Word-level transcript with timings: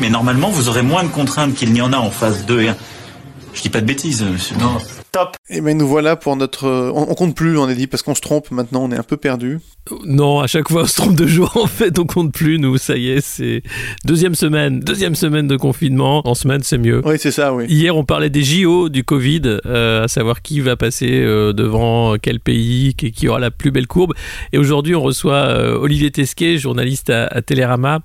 Mais 0.00 0.10
normalement, 0.10 0.48
vous 0.48 0.68
aurez 0.68 0.82
moins 0.82 1.02
de 1.02 1.08
contraintes 1.08 1.54
qu'il 1.54 1.72
n'y 1.72 1.80
en 1.80 1.92
a 1.92 1.96
en 1.96 2.10
phase 2.10 2.44
2 2.46 2.62
et 2.62 2.68
1. 2.68 2.76
Je 3.54 3.62
dis 3.62 3.68
pas 3.68 3.80
de 3.80 3.86
bêtises, 3.86 4.22
monsieur. 4.22 4.56
Non. 4.56 4.78
Top. 5.18 5.36
Et 5.50 5.56
eh 5.56 5.60
ben 5.60 5.76
nous 5.76 5.88
voilà 5.88 6.14
pour 6.14 6.36
notre. 6.36 6.68
On, 6.94 7.12
compte 7.14 7.34
plus, 7.34 7.58
on 7.58 7.68
est 7.68 7.74
dit, 7.74 7.88
parce 7.88 8.04
qu'on 8.04 8.14
se 8.14 8.20
trompe 8.20 8.52
maintenant, 8.52 8.84
on 8.84 8.92
est 8.92 8.96
un 8.96 9.02
peu 9.02 9.16
perdu. 9.16 9.58
Non, 10.04 10.40
à 10.40 10.46
chaque 10.46 10.68
fois 10.68 10.82
on 10.82 10.86
se 10.86 10.96
trompe 10.96 11.16
de 11.16 11.26
jour 11.26 11.56
en 11.56 11.66
fait, 11.66 11.98
on 11.98 12.04
compte 12.04 12.32
plus 12.32 12.58
nous, 12.58 12.76
ça 12.76 12.96
y 12.96 13.08
est, 13.08 13.20
c'est 13.20 13.62
deuxième 14.04 14.34
semaine, 14.34 14.80
deuxième 14.80 15.14
semaine 15.14 15.48
de 15.48 15.56
confinement, 15.56 16.20
en 16.28 16.34
semaine 16.34 16.62
c'est 16.62 16.78
mieux. 16.78 17.00
Oui, 17.04 17.16
c'est 17.18 17.30
ça, 17.30 17.54
oui. 17.54 17.64
Hier 17.68 17.96
on 17.96 18.04
parlait 18.04 18.30
des 18.30 18.42
JO, 18.42 18.90
du 18.90 19.02
Covid, 19.02 19.42
euh, 19.66 20.04
à 20.04 20.08
savoir 20.08 20.42
qui 20.42 20.60
va 20.60 20.76
passer 20.76 21.22
euh, 21.22 21.54
devant 21.54 22.16
quel 22.20 22.38
pays, 22.38 22.94
qui, 22.94 23.28
aura 23.28 23.40
la 23.40 23.50
plus 23.50 23.70
belle 23.70 23.86
courbe. 23.86 24.12
Et 24.52 24.58
aujourd'hui 24.58 24.94
on 24.94 25.02
reçoit 25.02 25.46
euh, 25.46 25.78
Olivier 25.78 26.10
Tesquet, 26.10 26.58
journaliste 26.58 27.10
à, 27.10 27.26
à 27.26 27.42
Télérama, 27.42 28.00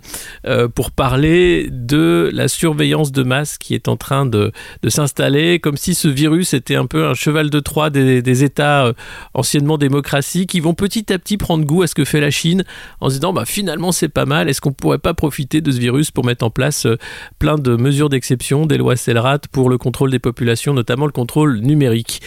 pour 0.75 0.91
parler 0.91 1.67
de 1.69 2.29
la 2.33 2.47
surveillance 2.47 3.11
de 3.11 3.23
masse 3.23 3.57
qui 3.57 3.75
est 3.75 3.87
en 3.87 3.97
train 3.97 4.25
de, 4.25 4.51
de 4.81 4.89
s'installer, 4.89 5.59
comme 5.59 5.77
si 5.77 5.95
ce 5.95 6.07
virus 6.07 6.53
était 6.53 6.75
un 6.75 6.85
peu 6.85 7.02
un 7.03 7.13
cheval 7.13 7.49
de 7.49 7.59
Troie 7.59 7.89
des, 7.89 8.43
États 8.43 8.91
anciennement 9.33 9.77
démocraties 9.77 10.47
qui 10.47 10.59
vont 10.59 10.73
petit 10.73 11.13
à 11.13 11.19
petit 11.19 11.37
prendre 11.37 11.65
goût 11.65 11.83
à 11.83 11.87
ce 11.87 11.95
que 11.95 12.03
fait 12.03 12.19
la 12.19 12.31
Chine 12.31 12.63
en 12.99 13.09
se 13.09 13.15
disant 13.15 13.33
bah, 13.33 13.45
finalement 13.45 13.91
c'est 13.91 14.09
pas 14.09 14.25
mal, 14.25 14.49
est-ce 14.49 14.61
qu'on 14.61 14.71
pourrait 14.71 14.97
pas 14.97 15.13
profiter 15.13 15.61
de 15.61 15.71
ce 15.71 15.79
virus 15.79 16.11
pour 16.11 16.25
mettre 16.25 16.45
en 16.45 16.49
place 16.49 16.85
euh, 16.85 16.97
plein 17.39 17.57
de 17.57 17.75
mesures 17.75 18.09
d'exception, 18.09 18.65
des 18.65 18.77
lois 18.77 18.95
CELRAT 18.95 19.39
pour 19.51 19.69
le 19.69 19.77
contrôle 19.77 20.11
des 20.11 20.19
populations, 20.19 20.73
notamment 20.73 21.05
le 21.05 21.11
contrôle 21.11 21.59
numérique? 21.59 22.21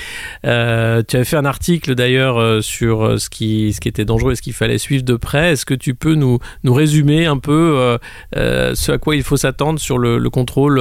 Euh, 0.44 1.02
tu 1.06 1.16
avais 1.16 1.24
fait 1.24 1.36
un 1.36 1.44
article 1.44 1.94
d'ailleurs 1.94 2.38
euh, 2.38 2.60
sur 2.60 3.20
ce 3.20 3.30
qui, 3.30 3.72
ce 3.72 3.80
qui 3.80 3.88
était 3.88 4.04
dangereux 4.04 4.32
et 4.32 4.36
ce 4.36 4.42
qu'il 4.42 4.52
fallait 4.52 4.78
suivre 4.78 5.04
de 5.04 5.16
près. 5.16 5.52
Est-ce 5.52 5.66
que 5.66 5.74
tu 5.74 5.94
peux 5.94 6.14
nous, 6.14 6.38
nous 6.64 6.74
résumer 6.74 7.26
un 7.26 7.38
peu 7.38 7.98
ce 8.34 8.92
à 8.92 8.98
quoi 8.98 9.16
il 9.16 9.22
faut 9.22 9.36
s'attendre 9.36 9.78
sur 9.78 9.98
le, 9.98 10.18
le 10.18 10.30
contrôle 10.30 10.80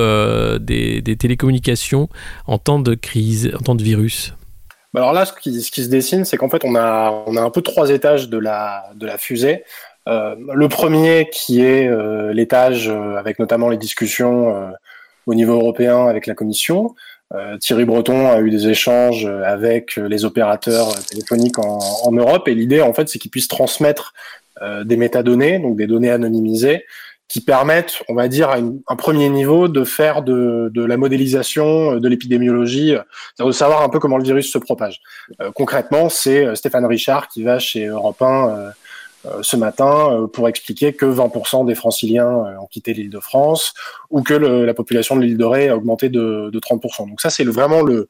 des, 0.59 1.01
des 1.01 1.15
télécommunications 1.15 2.09
en 2.45 2.57
temps 2.57 2.79
de 2.79 2.93
crise, 2.95 3.51
en 3.55 3.63
temps 3.63 3.75
de 3.75 3.83
bah, 4.95 5.01
alors 5.01 5.11
là, 5.11 5.25
ce 5.25 5.33
qui, 5.33 5.61
se 5.61 5.89
dessine, 5.89 6.23
c'est 6.23 6.37
qu'en 6.37 6.47
fait, 6.47 6.63
on 6.63 6.73
a, 6.73 7.25
un 7.27 7.49
peu 7.49 7.61
trois 7.61 7.89
étages 7.89 8.29
de 8.29 8.37
la, 8.37 9.17
fusée. 9.17 9.65
Euh, 10.07 10.35
le 10.53 10.69
premier 10.69 11.29
qui 11.33 11.61
est 11.61 11.89
euh, 11.89 12.31
l'étage 12.31 12.87
euh, 12.87 13.17
avec 13.17 13.37
notamment 13.37 13.67
les 13.67 13.75
discussions 13.75 14.71
au 15.25 15.35
niveau 15.35 15.55
européen 15.55 16.07
avec 16.07 16.27
la 16.27 16.33
Commission. 16.33 16.95
Thierry 17.59 17.83
Breton 17.83 18.29
a 18.29 18.39
eu 18.39 18.51
des 18.51 18.69
échanges 18.69 19.25
avec 19.25 19.97
les 19.97 20.23
opérateurs 20.23 20.93
téléphoniques 21.05 21.59
en 21.59 22.11
Europe 22.11 22.47
et 22.47 22.53
l'idée 22.53 22.81
en 22.81 22.93
fait 22.93 23.09
c'est 23.09 23.17
qu'ils 23.19 23.31
puissent 23.31 23.47
transmettre 23.47 24.13
des 24.83 24.95
métadonnées, 24.95 25.57
donc 25.59 25.75
des 25.75 25.87
données 25.87 26.11
anonymisées, 26.11 26.85
qui 27.27 27.41
permettent, 27.41 28.03
on 28.07 28.13
va 28.13 28.27
dire, 28.27 28.49
à 28.49 28.57
un 28.57 28.95
premier 28.95 29.29
niveau 29.29 29.67
de 29.67 29.83
faire 29.83 30.21
de, 30.21 30.69
de 30.73 30.83
la 30.83 30.97
modélisation 30.97 31.95
euh, 31.95 31.99
de 31.99 32.07
l'épidémiologie, 32.07 32.89
c'est-à-dire 32.89 33.47
de 33.47 33.51
savoir 33.51 33.81
un 33.81 33.89
peu 33.89 33.99
comment 33.99 34.17
le 34.17 34.23
virus 34.23 34.51
se 34.51 34.57
propage. 34.57 35.01
Euh, 35.41 35.51
concrètement, 35.51 36.09
c'est 36.09 36.45
euh, 36.45 36.55
Stéphane 36.55 36.85
Richard 36.85 37.27
qui 37.27 37.43
va 37.43 37.59
chez 37.59 37.85
Europe 37.85 38.21
1 38.21 38.71
ce 39.41 39.55
matin 39.55 40.29
pour 40.33 40.47
expliquer 40.47 40.93
que 40.93 41.07
20% 41.07 41.65
des 41.65 41.73
franciliens 41.73 42.29
ont 42.61 42.67
quitté 42.67 42.93
l'île 42.93 43.09
de 43.09 43.19
France 43.19 43.73
ou 44.11 44.21
que 44.21 44.35
le, 44.35 44.65
la 44.65 44.75
population 44.75 45.15
de 45.15 45.21
l'île 45.21 45.37
de 45.37 45.43
Ré 45.43 45.69
a 45.69 45.75
augmenté 45.75 46.09
de, 46.09 46.51
de 46.53 46.59
30%. 46.59 47.09
Donc 47.09 47.19
ça, 47.19 47.31
c'est 47.31 47.43
vraiment 47.43 47.81
le, 47.81 48.07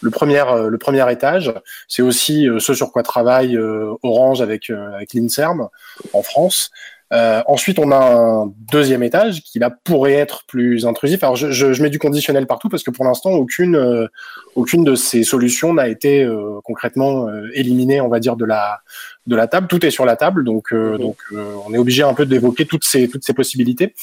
le 0.00 0.10
premier, 0.10 0.44
le 0.68 0.78
premier 0.78 1.10
étage. 1.10 1.52
C'est 1.88 2.02
aussi 2.02 2.46
ce 2.60 2.72
sur 2.72 2.92
quoi 2.92 3.02
travaille 3.02 3.58
Orange 4.04 4.42
avec, 4.42 4.70
avec 4.70 5.12
l'INSERM 5.14 5.66
en 6.12 6.22
France. 6.22 6.70
Euh, 7.12 7.42
ensuite, 7.46 7.78
on 7.78 7.92
a 7.92 7.96
un 7.96 8.52
deuxième 8.72 9.02
étage 9.02 9.42
qui 9.42 9.58
là 9.58 9.70
pourrait 9.70 10.14
être 10.14 10.44
plus 10.46 10.86
intrusif. 10.86 11.22
Alors, 11.22 11.36
je, 11.36 11.50
je, 11.50 11.72
je 11.72 11.82
mets 11.82 11.90
du 11.90 11.98
conditionnel 11.98 12.46
partout 12.46 12.68
parce 12.68 12.82
que 12.82 12.90
pour 12.90 13.04
l'instant, 13.04 13.30
aucune, 13.32 13.76
euh, 13.76 14.06
aucune 14.54 14.84
de 14.84 14.94
ces 14.94 15.22
solutions 15.22 15.74
n'a 15.74 15.88
été 15.88 16.24
euh, 16.24 16.60
concrètement 16.64 17.28
euh, 17.28 17.48
éliminée, 17.52 18.00
on 18.00 18.08
va 18.08 18.20
dire, 18.20 18.36
de 18.36 18.44
la, 18.44 18.80
de 19.26 19.36
la 19.36 19.46
table. 19.46 19.66
Tout 19.68 19.84
est 19.84 19.90
sur 19.90 20.06
la 20.06 20.16
table, 20.16 20.44
donc, 20.44 20.72
mhm. 20.72 20.98
donc 20.98 21.16
on 21.66 21.74
est 21.74 21.78
obligé 21.78 22.02
un 22.02 22.14
peu 22.14 22.26
d'évoquer 22.26 22.64
toutes 22.64 22.84
ces, 22.84 23.08
toutes 23.08 23.24
ces 23.24 23.34
possibilités. 23.34 23.94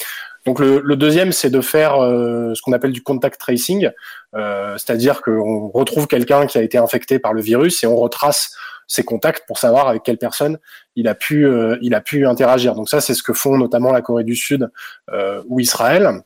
Donc, 0.46 0.60
le, 0.60 0.82
le 0.84 0.96
deuxième, 0.96 1.32
c'est 1.32 1.50
de 1.50 1.62
faire 1.62 1.96
ce 1.96 2.62
qu'on 2.62 2.74
appelle 2.74 2.92
du 2.92 3.04
contact 3.04 3.40
tracing, 3.40 3.90
c'est-à-dire 4.34 5.22
qu'on 5.22 5.70
retrouve 5.70 6.08
quelqu'un 6.08 6.48
qui 6.48 6.58
a 6.58 6.62
été 6.62 6.78
infecté 6.78 7.20
par 7.20 7.34
le 7.34 7.42
virus 7.42 7.84
et 7.84 7.88
on 7.88 7.96
retrace 7.96 8.56
ses 8.92 9.04
contacts 9.04 9.46
pour 9.48 9.58
savoir 9.58 9.88
avec 9.88 10.04
quelle 10.04 10.18
personne 10.18 10.60
il 10.98 11.08
a 11.08 11.16
pu, 11.16 11.46
euh, 11.46 11.78
il 11.82 11.96
a 11.96 12.02
pu 12.02 12.28
interagir. 12.28 12.76
Donc 12.76 12.90
ça, 12.90 13.00
c'est 13.00 13.14
ce 13.14 13.24
que 13.24 13.32
font 13.32 13.58
notamment 13.58 13.94
la 13.94 14.02
Corée 14.02 14.26
du 14.26 14.36
Sud 14.36 14.70
euh, 15.14 15.42
ou 15.48 15.62
Israël. 15.62 16.24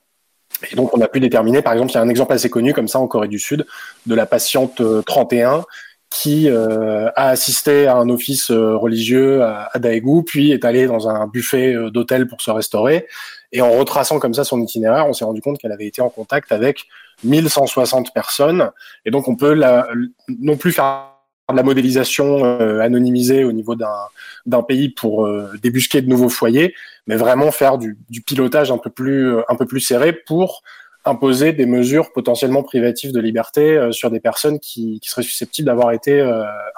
Et 0.72 0.76
donc 0.76 0.98
on 0.98 1.02
a 1.02 1.08
pu 1.08 1.20
déterminer, 1.20 1.62
par 1.62 1.74
exemple, 1.74 1.92
il 1.92 1.96
y 1.96 1.98
a 1.98 2.02
un 2.02 2.10
exemple 2.10 2.34
assez 2.34 2.50
connu 2.50 2.74
comme 2.74 2.88
ça 2.88 3.00
en 3.00 3.06
Corée 3.06 3.28
du 3.28 3.38
Sud 3.38 3.68
de 4.08 4.16
la 4.16 4.26
patiente 4.26 4.82
31 5.06 5.54
euh, 5.54 5.62
qui 6.10 6.50
a 6.50 7.28
assisté 7.28 7.88
à 7.88 7.98
un 7.98 8.10
office 8.10 8.50
religieux 8.50 9.44
à, 9.44 9.70
à 9.74 9.80
Daegu, 9.80 10.24
puis 10.24 10.52
est 10.52 10.64
allée 10.64 10.88
dans 10.88 11.10
un 11.10 11.28
buffet 11.28 11.76
d'hôtel 11.92 12.28
pour 12.28 12.42
se 12.42 12.52
restaurer. 12.52 13.06
Et 13.52 13.62
en 13.62 13.72
retraçant 13.72 14.18
comme 14.20 14.34
ça 14.34 14.46
son 14.46 14.62
itinéraire, 14.62 15.08
on 15.08 15.14
s'est 15.14 15.26
rendu 15.26 15.42
compte 15.42 15.58
qu'elle 15.58 15.74
avait 15.74 15.88
été 15.88 16.02
en 16.02 16.10
contact 16.10 16.52
avec 16.54 16.86
1160 17.26 18.14
personnes. 18.14 18.72
Et 19.04 19.12
donc 19.12 19.28
on 19.28 19.36
peut 19.36 19.54
la, 19.54 19.88
non 20.30 20.56
plus 20.56 20.72
faire 20.72 21.15
de 21.52 21.58
la 21.58 21.64
modélisation 21.64 22.44
euh, 22.44 22.80
anonymisée 22.80 23.44
au 23.44 23.52
niveau 23.52 23.76
d'un 23.76 24.64
pays 24.64 24.90
pour 24.90 25.26
euh, 25.26 25.52
débusquer 25.62 26.02
de 26.02 26.10
nouveaux 26.10 26.30
foyers, 26.30 26.74
mais 27.08 27.16
vraiment 27.16 27.52
faire 27.52 27.78
du, 27.78 27.98
du, 28.10 28.22
pilotage 28.22 28.72
un 28.72 28.78
peu 28.78 28.90
plus 28.90 29.36
euh, 29.36 29.42
un 29.48 29.56
peu 29.56 29.66
plus 29.66 29.80
serré 29.80 30.14
pour 30.14 30.64
imposer 31.08 31.54
des 31.54 31.68
mesures 31.68 32.12
potentiellement 32.14 32.64
privatives 32.64 33.12
de 33.12 33.20
liberté 33.20 33.90
sur 33.92 34.10
des 34.10 34.20
personnes 34.20 34.60
qui, 34.60 35.00
qui 35.00 35.08
seraient 35.12 35.22
susceptibles 35.22 35.68
d'avoir 35.68 35.92
été 35.92 36.20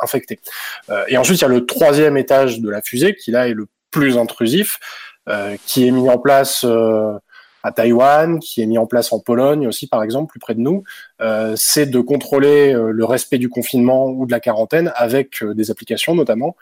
infectées. 0.01 0.41
et 1.07 1.17
ensuite, 1.17 1.39
il 1.39 1.43
y 1.43 1.45
a 1.45 1.47
le 1.47 1.65
troisième 1.65 2.17
étage 2.17 2.59
de 2.59 2.69
la 2.69 2.81
fusée 2.81 3.15
qui 3.15 3.31
là 3.31 3.47
est 3.47 3.53
le 3.53 3.67
plus 3.89 4.17
intrusif, 4.17 4.79
qui 5.65 5.87
est 5.87 5.91
mis 5.91 6.09
en 6.09 6.17
place 6.17 6.65
à 7.67 7.71
Taïwan, 7.73 8.39
qui 8.39 8.61
est 8.61 8.65
mis 8.65 8.77
en 8.77 8.85
place 8.85 9.11
en 9.11 9.19
Pologne 9.19 9.67
aussi, 9.67 9.87
par 9.87 10.01
exemple, 10.01 10.31
plus 10.31 10.39
près 10.39 10.55
de 10.55 10.61
nous, 10.61 10.83
euh, 11.21 11.53
c'est 11.57 11.85
de 11.85 11.99
contrôler 11.99 12.73
euh, 12.73 12.91
le 12.91 13.05
respect 13.05 13.37
du 13.37 13.49
confinement 13.49 14.07
ou 14.07 14.25
de 14.25 14.31
la 14.31 14.39
quarantaine 14.39 14.91
avec 14.95 15.43
euh, 15.43 15.53
des 15.53 15.69
applications 15.69 16.15
notamment. 16.15 16.55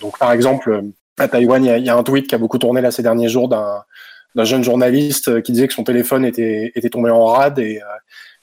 Donc, 0.00 0.18
par 0.18 0.32
exemple, 0.32 0.82
à 1.16 1.28
Taïwan, 1.28 1.64
il 1.64 1.84
y, 1.84 1.88
a 1.88 1.96
un 1.96 2.02
tweet 2.02 2.26
qui 2.26 2.34
a 2.34 2.38
beaucoup 2.38 2.58
tourné 2.58 2.80
là 2.80 2.90
ces 2.90 3.02
derniers 3.02 3.28
jours 3.28 3.48
d'un 3.48 4.44
jeune 4.44 4.64
journaliste 4.64 5.42
qui 5.42 5.52
disait 5.52 5.68
que 5.68 5.74
son 5.74 5.84
téléphone 5.84 6.24
était, 6.24 6.72
tombé 6.90 7.10
en 7.10 7.24
rade 7.24 7.58
et 7.58 7.80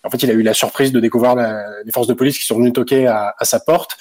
en 0.03 0.09
fait 0.09 0.23
il 0.23 0.31
a 0.31 0.33
eu 0.33 0.41
la 0.41 0.55
surprise 0.55 0.91
de 0.91 0.99
découvrir 0.99 1.35
les 1.35 1.91
forces 1.91 2.07
de 2.07 2.13
police 2.13 2.39
qui 2.39 2.45
sont 2.45 2.57
venues 2.57 2.73
toquer 2.73 3.05
à, 3.05 3.35
sa 3.41 3.59
porte 3.59 3.97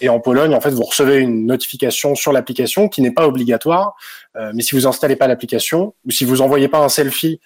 et 0.00 0.08
en 0.08 0.20
Pologne, 0.20 0.54
en 0.54 0.60
fait, 0.60 0.70
vous 0.70 0.82
recevez 0.82 1.18
une 1.18 1.46
notification 1.46 2.14
sur 2.14 2.32
l'application 2.32 2.88
qui 2.88 3.02
n'est 3.02 3.10
pas 3.10 3.26
obligatoire, 3.26 3.94
euh, 4.36 4.50
mais 4.54 4.62
si 4.62 4.74
vous 4.74 4.86
installez 4.86 5.16
pas 5.16 5.26
l'application 5.26 5.94
ou 6.06 6.10
si 6.10 6.24
vous 6.24 6.40
envoyez 6.40 6.68
pas 6.68 6.78
un 6.78 6.88
selfie 6.88 7.40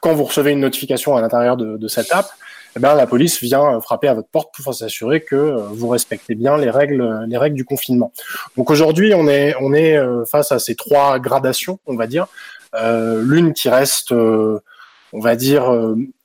quand 0.00 0.14
vous 0.14 0.24
recevez 0.24 0.52
une 0.52 0.60
notification 0.60 1.16
à 1.16 1.20
l'intérieur 1.20 1.56
de, 1.56 1.88
cette 1.88 2.12
app, 2.12 2.28
eh 2.76 2.80
bien, 2.80 2.94
la 2.94 3.06
police 3.06 3.42
vient 3.42 3.80
frapper 3.80 4.08
à 4.08 4.14
votre 4.14 4.28
porte 4.28 4.54
pour 4.54 4.72
s'assurer 4.74 5.22
que 5.22 5.34
euh, 5.34 5.56
vous 5.70 5.88
respectez 5.88 6.34
bien 6.34 6.56
les 6.56 6.70
règles, 6.70 7.26
les 7.26 7.36
règles 7.36 7.56
du 7.56 7.64
confinement. 7.64 8.12
Donc 8.56 8.70
aujourd'hui, 8.70 9.12
on 9.14 9.26
est, 9.26 9.54
on 9.60 9.72
est 9.72 9.98
face 10.30 10.52
à 10.52 10.58
ces 10.58 10.74
trois 10.74 11.18
gradations, 11.18 11.80
on 11.86 11.96
va 11.96 12.06
dire. 12.06 12.26
Euh, 12.74 13.22
L'une 13.22 13.54
qui 13.54 13.68
reste, 13.68 14.12
on 14.12 15.20
va 15.20 15.36
dire, 15.36 15.64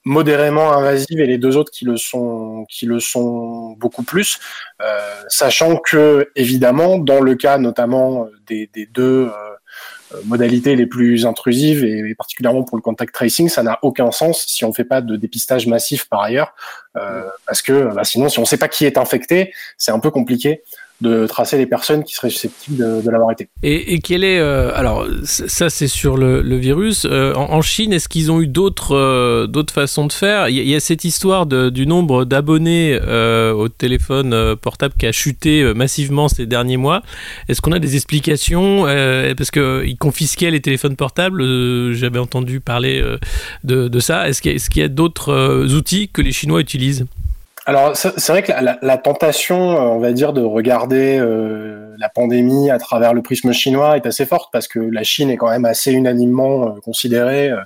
modérément 0.05 0.71
invasive 0.73 1.19
et 1.19 1.25
les 1.25 1.37
deux 1.37 1.55
autres 1.55 1.71
qui 1.71 1.85
le 1.85 1.97
sont 1.97 2.65
qui 2.69 2.85
le 2.85 2.99
sont 2.99 3.71
beaucoup 3.79 4.03
plus 4.03 4.39
euh, 4.81 5.23
sachant 5.29 5.77
que 5.77 6.29
évidemment 6.35 6.97
dans 6.97 7.21
le 7.21 7.35
cas 7.35 7.57
notamment 7.57 8.27
des, 8.45 8.69
des 8.73 8.85
deux 8.85 9.29
euh, 10.13 10.21
modalités 10.25 10.75
les 10.75 10.85
plus 10.85 11.25
intrusives 11.25 11.85
et, 11.85 12.13
particulièrement 12.15 12.63
pour 12.63 12.77
le 12.77 12.81
contact 12.81 13.13
tracing 13.13 13.47
ça 13.47 13.63
n'a 13.63 13.79
aucun 13.81 14.11
sens 14.11 14.45
si 14.45 14.65
on 14.65 14.73
fait 14.73 14.83
pas 14.83 15.01
de 15.01 15.15
dépistage 15.15 15.67
massif 15.67 16.09
par 16.09 16.21
ailleurs 16.21 16.53
euh, 16.97 17.23
parce 17.45 17.61
que 17.61 17.93
bah, 17.93 18.03
sinon 18.03 18.27
si 18.27 18.39
on 18.39 18.45
sait 18.45 18.57
pas 18.57 18.67
qui 18.67 18.85
est 18.85 18.97
infecté 18.97 19.53
c'est 19.77 19.91
un 19.91 19.99
peu 19.99 20.11
compliqué 20.11 20.63
de 21.01 21.27
tracer 21.27 21.57
les 21.57 21.65
personnes 21.65 22.03
qui 22.03 22.15
seraient 22.15 22.29
susceptibles 22.29 22.77
de, 23.03 23.09
l'avoir 23.09 23.31
été. 23.31 23.49
Et, 23.61 23.99
quel 23.99 24.23
est 24.23 24.39
euh, 24.39 24.71
alors 24.73 25.05
ça 25.25 25.69
c'est 25.69 25.87
sur 25.87 26.17
le, 26.17 26.41
virus. 26.57 27.05
Euh, 27.05 27.33
en, 27.35 27.61
Chine 27.61 27.93
est-ce 27.93 28.07
qu'ils 28.07 28.31
ont 28.31 28.41
eu 28.41 28.47
d'autres 28.47 28.95
euh, 28.95 29.47
d'autres 29.47 29.73
façons 29.73 30.07
de 30.07 30.13
faire? 30.13 30.49
Il 30.49 30.55
y, 30.55 30.75
a 30.75 30.79
cette 30.79 31.03
histoire 31.03 31.45
du 31.45 31.85
nombre 31.85 32.25
d'abonnés 32.25 32.97
au 32.99 33.67
téléphone 33.69 34.55
portable 34.55 34.95
qui 34.97 35.05
a 35.05 35.11
chuté 35.11 35.73
massivement 35.73 36.27
ces 36.27 36.45
derniers 36.45 36.77
mois. 36.77 37.03
Est-ce 37.49 37.61
qu'on 37.61 37.71
a 37.71 37.79
des 37.79 37.95
explications? 37.95 38.83
Parce 39.37 39.51
que 39.51 39.83
ils 39.85 39.97
confisquaient 39.97 40.51
les 40.51 40.61
téléphones 40.61 40.95
portables 40.95 41.93
j'avais 41.93 42.19
entendu 42.19 42.59
parler 42.59 43.03
de, 43.63 43.99
ça. 43.99 44.29
Est-ce 44.29 44.41
qu'il 44.41 44.81
y 44.81 44.85
a 44.85 44.87
d'autres 44.87 45.67
outils 45.73 46.09
que 46.09 46.21
les 46.21 46.31
Chinois 46.31 46.61
utilisent? 46.61 47.05
Alors 47.65 47.95
c'est 47.95 48.27
vrai 48.27 48.43
que 48.43 48.51
la, 48.51 48.61
la, 48.61 48.79
la, 48.81 48.97
tentation, 48.97 49.57
on 49.57 49.99
va 49.99 50.11
dire, 50.11 50.33
de 50.33 50.41
regarder 50.41 51.17
euh, 51.17 51.95
la 51.97 52.09
pandémie 52.09 52.69
à 52.69 52.77
travers 52.77 53.13
le 53.13 53.21
prisme 53.21 53.53
chinois 53.53 53.95
est 53.95 54.05
assez 54.05 54.25
forte 54.25 54.51
parce 54.51 54.67
que 54.67 54.79
la 54.79 55.03
Chine 55.03 55.29
est 55.29 55.37
quand 55.37 55.49
même 55.49 55.65
assez 55.65 55.91
unanimement 55.91 56.67
euh, 56.67 56.79
considérée 56.81 57.49
euh, 57.51 57.61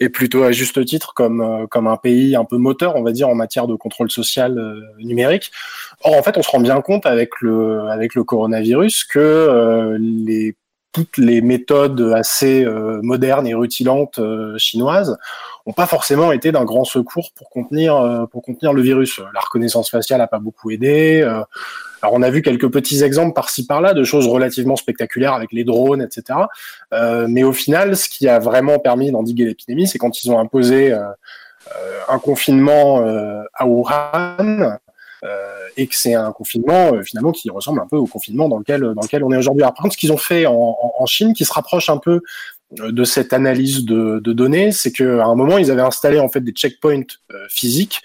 et 0.00 0.08
plutôt 0.08 0.42
à 0.42 0.52
juste 0.52 0.84
titre 0.84 1.12
comme 1.14 1.40
euh, 1.40 1.66
comme 1.66 1.86
un 1.86 1.96
pays 1.96 2.36
un 2.36 2.44
peu 2.44 2.56
moteur, 2.56 2.96
on 2.96 3.02
va 3.02 3.12
dire, 3.12 3.28
en 3.28 3.34
matière 3.34 3.66
de 3.66 3.74
contrôle 3.74 4.10
social 4.10 4.58
euh, 4.58 4.80
numérique. 4.98 5.50
Or 6.02 6.14
en 6.14 6.22
fait, 6.22 6.36
on 6.36 6.42
se 6.42 6.50
rend 6.50 6.60
bien 6.60 6.80
compte 6.80 7.06
avec 7.06 7.40
le 7.40 7.88
avec 7.88 8.14
le 8.14 8.24
coronavirus 8.24 9.04
que 9.04 9.18
euh, 9.18 9.98
les 10.00 10.54
toutes 10.92 11.18
les 11.18 11.42
méthodes 11.42 12.12
assez 12.14 12.64
euh, 12.64 13.00
modernes 13.02 13.46
et 13.46 13.52
rutilantes 13.52 14.18
euh, 14.18 14.56
chinoises 14.56 15.18
n'ont 15.66 15.72
pas 15.72 15.86
forcément 15.86 16.32
été 16.32 16.52
d'un 16.52 16.64
grand 16.64 16.84
secours 16.84 17.30
pour 17.34 17.50
contenir, 17.50 17.96
euh, 17.96 18.26
pour 18.26 18.42
contenir 18.42 18.72
le 18.72 18.82
virus. 18.82 19.20
La 19.34 19.40
reconnaissance 19.40 19.90
faciale 19.90 20.18
n'a 20.18 20.26
pas 20.26 20.38
beaucoup 20.38 20.70
aidé. 20.70 21.22
alors 22.02 22.14
on 22.14 22.22
a 22.22 22.30
vu 22.30 22.42
quelques 22.42 22.70
petits 22.70 23.02
exemples 23.02 23.34
par-ci 23.34 23.66
par-là 23.66 23.94
de 23.94 24.04
choses 24.04 24.26
relativement 24.26 24.76
spectaculaires 24.76 25.34
avec 25.34 25.52
les 25.52 25.64
drones, 25.64 26.02
etc. 26.02 26.38
mais 27.28 27.42
au 27.42 27.52
final, 27.52 27.96
ce 27.96 28.08
qui 28.08 28.28
a 28.28 28.38
vraiment 28.38 28.78
permis 28.78 29.10
d'endiguer 29.10 29.44
l'épidémie, 29.44 29.88
c'est 29.88 29.98
quand 29.98 30.22
ils 30.22 30.30
ont 30.30 30.38
imposé 30.38 30.92
un 32.08 32.18
confinement 32.18 33.02
à 33.54 33.66
Wuhan, 33.66 34.78
euh, 35.24 35.56
et 35.78 35.86
que 35.86 35.96
c'est 35.96 36.14
un 36.14 36.30
confinement 36.32 36.92
euh, 36.92 37.02
finalement 37.02 37.32
qui 37.32 37.48
ressemble 37.48 37.80
un 37.80 37.86
peu 37.86 37.96
au 37.96 38.06
confinement 38.06 38.48
dans 38.48 38.58
lequel 38.58 38.82
dans 38.82 39.00
lequel 39.00 39.24
on 39.24 39.32
est 39.32 39.36
aujourd'hui. 39.36 39.62
Par 39.62 39.72
contre, 39.74 39.94
ce 39.94 39.98
qu'ils 39.98 40.12
ont 40.12 40.18
fait 40.18 40.44
en, 40.46 41.06
Chine, 41.06 41.32
qui 41.32 41.44
se 41.44 41.52
rapproche 41.52 41.88
un 41.88 41.96
peu 41.96 42.16
euh, 42.16 42.20
de 42.72 43.04
cette 43.04 43.32
analyse 43.32 43.84
de, 43.84 44.18
de 44.18 44.32
données, 44.32 44.72
c'est 44.72 44.92
qu'à 44.92 45.24
un 45.24 45.34
moment 45.34 45.58
ils 45.58 45.70
avaient 45.70 45.82
installé 45.82 46.18
en 46.18 46.28
fait 46.28 46.40
des 46.40 46.52
checkpoints 46.52 47.06
physiques 47.48 48.02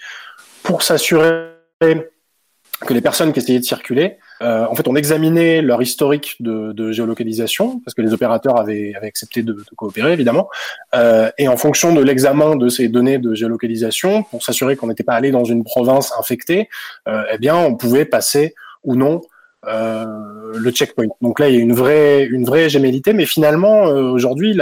pour 0.62 0.82
s'assurer 0.82 1.52
que 1.80 2.94
les 2.94 3.00
personnes 3.00 3.32
qui 3.32 3.40
essayaient 3.40 3.58
de 3.58 3.64
circuler, 3.64 4.18
euh, 4.42 4.66
en 4.68 4.74
fait, 4.74 4.88
on 4.88 4.96
examinait 4.96 5.62
leur 5.62 5.80
historique 5.82 6.36
de, 6.40 6.72
de, 6.72 6.92
géolocalisation, 6.92 7.80
parce 7.80 7.94
que 7.94 8.02
les 8.02 8.12
opérateurs 8.12 8.58
avaient, 8.58 8.92
avaient 8.96 9.06
accepté 9.06 9.42
de, 9.42 9.52
de 9.52 9.74
coopérer, 9.76 10.12
évidemment, 10.12 10.48
euh, 10.94 11.30
et 11.38 11.48
en 11.48 11.56
fonction 11.56 11.94
de 11.94 12.02
l'examen 12.02 12.56
de 12.56 12.68
ces 12.68 12.88
données 12.88 13.18
de 13.18 13.34
géolocalisation, 13.34 14.24
pour 14.24 14.42
s'assurer 14.42 14.76
qu'on 14.76 14.88
n'était 14.88 15.04
pas 15.04 15.14
allé 15.14 15.30
dans 15.30 15.44
une 15.44 15.64
province 15.64 16.12
infectée, 16.18 16.68
euh, 17.08 17.22
eh 17.32 17.38
bien, 17.38 17.56
on 17.56 17.76
pouvait 17.76 18.04
passer 18.04 18.54
ou 18.82 18.96
non 18.96 19.20
euh, 19.20 19.28
le 19.64 20.70
checkpoint. 20.70 21.06
Donc 21.20 21.40
là, 21.40 21.48
il 21.48 21.54
y 21.54 21.58
a 21.58 21.60
une 21.60 21.72
vraie, 21.72 22.24
une 22.24 22.44
vraie 22.44 22.68
gémellité, 22.68 23.12
mais 23.12 23.26
finalement, 23.26 23.88
euh, 23.88 24.10
aujourd'hui, 24.10 24.58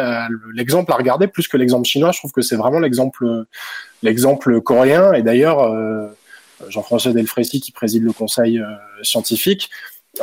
l'exemple 0.55 0.93
à 0.93 0.97
regarder, 0.97 1.27
plus 1.27 1.49
que 1.49 1.57
l'exemple 1.57 1.87
chinois, 1.87 2.13
je 2.13 2.19
trouve 2.19 2.33
que 2.33 2.43
c'est 2.43 2.57
vraiment 2.57 2.81
l'exemple, 2.81 3.45
l'exemple 4.03 4.61
coréen, 4.61 5.13
et 5.13 5.23
d'ailleurs, 5.23 5.61
euh, 5.61 6.09
Jean-François 6.69 7.13
Delfrécy, 7.13 7.61
qui 7.61 7.73
préside 7.73 8.05
le 8.05 8.13
conseil 8.13 8.59
euh, 8.59 8.67
scientifique, 9.03 9.71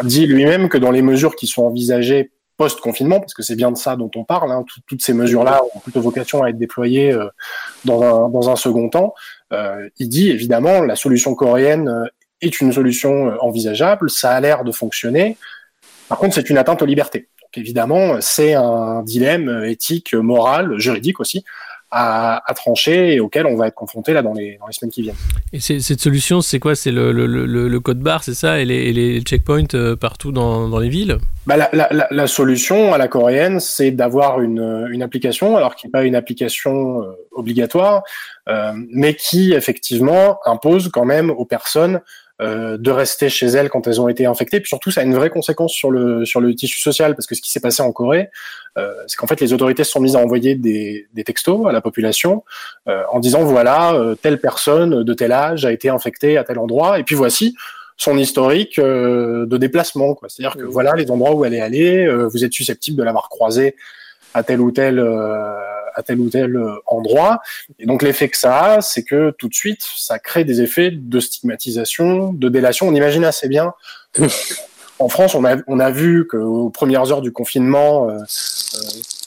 dit 0.04 0.26
lui-même 0.26 0.70
que 0.70 0.78
dans 0.78 0.92
les 0.92 1.02
mesures 1.02 1.36
qui 1.36 1.48
sont 1.48 1.64
envisagées 1.64 2.32
post-confinement, 2.58 3.20
parce 3.20 3.34
que 3.34 3.44
c'est 3.44 3.56
bien 3.56 3.72
de 3.72 3.78
ça 3.78 3.96
dont 3.96 4.10
on 4.16 4.24
parle, 4.24 4.52
hein, 4.52 4.66
tout, 4.68 4.82
toutes 4.88 5.02
ces 5.04 5.14
mesures-là 5.14 5.62
ont 5.76 5.80
plutôt 5.80 6.02
vocation 6.02 6.44
à 6.44 6.50
être 6.50 6.58
déployées 6.58 7.14
euh, 7.14 7.28
dans, 7.86 8.02
un, 8.02 8.30
dans, 8.30 8.50
un, 8.50 8.56
second 8.56 8.90
temps, 8.90 9.14
euh, 9.54 9.88
il 10.00 10.10
dit 10.10 10.30
évidemment 10.32 10.82
la 10.82 10.96
solution 10.96 11.36
coréenne 11.36 11.88
euh, 11.88 12.06
est 12.42 12.62
une 12.62 12.72
solution 12.72 13.30
euh, 13.30 13.38
envisageable, 13.42 14.10
ça 14.10 14.32
a 14.32 14.40
l'air 14.40 14.64
de 14.64 14.72
fonctionner, 14.72 15.38
par 16.10 16.18
contre 16.18 16.36
c'est 16.36 16.50
une 16.50 16.58
atteinte 16.58 16.82
aux 16.82 16.86
libertés. 16.86 17.28
Donc 17.42 17.58
évidemment 17.58 18.18
c'est 18.22 18.54
un 18.54 19.04
dilemme 19.04 19.64
éthique, 19.66 20.14
moral, 20.14 20.78
juridique 20.80 21.20
aussi, 21.20 21.44
à, 21.92 22.44
à, 22.50 22.54
trancher 22.54 23.14
et 23.14 23.20
auquel 23.20 23.46
on 23.46 23.56
va 23.56 23.68
être 23.68 23.76
confronté 23.76 24.14
là 24.14 24.22
dans 24.22 24.34
les, 24.34 24.58
dans 24.60 24.68
les 24.68 24.74
semaines 24.74 24.92
qui 24.92 25.04
viennent. 25.04 25.16
Et 25.54 25.60
cette 25.60 26.02
solution, 26.02 26.42
c'est 26.42 26.60
quoi? 26.60 26.76
C'est 26.76 26.92
le, 26.92 27.12
le, 27.12 27.26
le, 27.26 27.46
le, 27.46 27.80
code 27.80 28.00
barre, 28.00 28.24
c'est 28.24 28.34
ça? 28.34 28.60
Et 28.60 28.66
les, 28.66 28.76
et 28.76 28.94
les 28.94 29.22
checkpoints 29.22 29.74
euh, 29.74 29.96
partout 29.96 30.32
dans, 30.34 30.68
dans 30.68 30.80
les 30.80 30.90
villes? 30.90 31.18
Bah, 31.46 31.56
la, 31.56 31.70
la, 31.72 32.08
la, 32.12 32.28
solution 32.28 32.94
à 32.94 32.98
la 32.98 33.08
coréenne, 33.08 33.62
c'est 33.62 33.92
d'avoir 33.92 34.42
une, 34.42 34.88
une 34.92 35.02
application, 35.02 35.56
alors 35.56 35.76
qui 35.76 35.88
n'est 35.88 35.92
pas 35.92 36.04
une 36.04 36.16
application 36.16 37.04
euh, 37.04 37.06
obligatoire, 37.32 38.04
euh, 38.50 38.74
mais 38.92 39.14
qui 39.14 39.54
effectivement 39.54 40.40
impose 40.46 40.90
quand 40.90 41.06
même 41.06 41.30
aux 41.30 41.46
personnes 41.46 42.02
euh, 42.42 42.78
de 42.78 42.92
rester 42.92 43.30
chez 43.30 43.48
elles 43.48 43.70
quand 43.70 43.88
elles 43.88 44.00
ont 44.00 44.08
été 44.08 44.26
infectées. 44.26 44.60
Puis 44.60 44.70
surtout, 44.70 44.92
ça 44.92 45.02
a 45.02 45.04
une 45.04 45.16
vraie 45.16 45.30
conséquence 45.30 45.74
sur 45.74 45.92
le 45.92 46.26
sur 46.26 46.40
le 46.40 46.54
tissu 46.54 46.80
social 46.80 47.16
parce 47.16 47.26
que 47.28 47.36
ce 47.36 47.42
qui 47.42 47.52
s'est 47.52 47.60
passé 47.60 47.82
en 47.82 47.92
Corée, 47.92 48.30
euh, 48.78 48.94
c'est 49.08 49.18
qu'en 49.18 49.28
fait 49.28 49.42
les 49.42 49.54
autorités 49.54 49.84
se 49.84 49.92
sont 49.92 50.00
mises 50.00 50.16
à 50.16 50.20
envoyer 50.20 50.56
des, 50.56 51.08
des 51.14 51.24
textos 51.24 51.68
à 51.68 51.72
la 51.72 51.82
population 51.82 52.44
euh, 52.88 53.04
en 53.12 53.20
disant 53.20 53.44
voilà 53.44 53.94
euh, 53.94 54.16
telle 54.16 54.40
personne 54.40 55.04
de 55.04 55.14
tel 55.14 55.32
âge 55.32 55.66
a 55.66 55.72
été 55.72 55.90
infectée 55.90 56.38
à 56.38 56.44
tel 56.44 56.60
endroit 56.60 57.00
et 57.00 57.04
puis 57.04 57.16
voici 57.16 57.56
son 57.98 58.18
historique 58.18 58.78
euh, 58.80 59.46
de 59.48 59.58
déplacement. 59.58 60.18
C'est-à-dire 60.28 60.56
que 60.56 60.64
voilà 60.64 60.94
les 60.94 61.10
endroits 61.10 61.34
où 61.34 61.44
elle 61.44 61.56
est 61.56 61.62
allée, 61.62 62.06
euh, 62.06 62.28
vous 62.28 62.46
êtes 62.46 62.54
susceptible 62.54 62.98
de 62.98 63.04
l'avoir 63.04 63.28
croisée 63.30 63.76
à 64.34 64.44
tel 64.44 64.62
ou 64.62 64.72
tel 64.72 65.00
à 65.98 66.04
tel 66.04 66.20
ou 66.20 66.30
tel 66.30 66.58
endroit. 66.86 67.42
Et 67.80 67.86
donc 67.86 68.02
l'effet 68.02 68.30
que 68.30 68.38
ça 68.38 68.60
a, 68.60 68.82
c'est 68.82 69.04
que 69.04 69.32
tout 69.32 69.50
de 69.50 69.54
suite, 69.54 69.86
ça 69.98 70.20
crée 70.20 70.46
des 70.46 70.62
effets 70.62 70.92
de 70.92 71.20
stigmatisation, 71.20 72.32
de 72.32 72.50
délation. 72.50 72.88
On 72.88 72.96
imagine 72.96 73.26
assez 73.26 73.50
bien. 73.50 73.74
En 75.00 75.10
France, 75.10 75.36
on 75.36 75.46
a, 75.46 75.58
on 75.68 75.80
a 75.80 75.92
vu 75.92 76.26
qu'aux 76.26 76.72
premières 76.72 77.12
heures 77.12 77.22
du 77.22 77.32
confinement, 77.32 78.10
euh, 78.10 78.14
euh, 78.14 78.80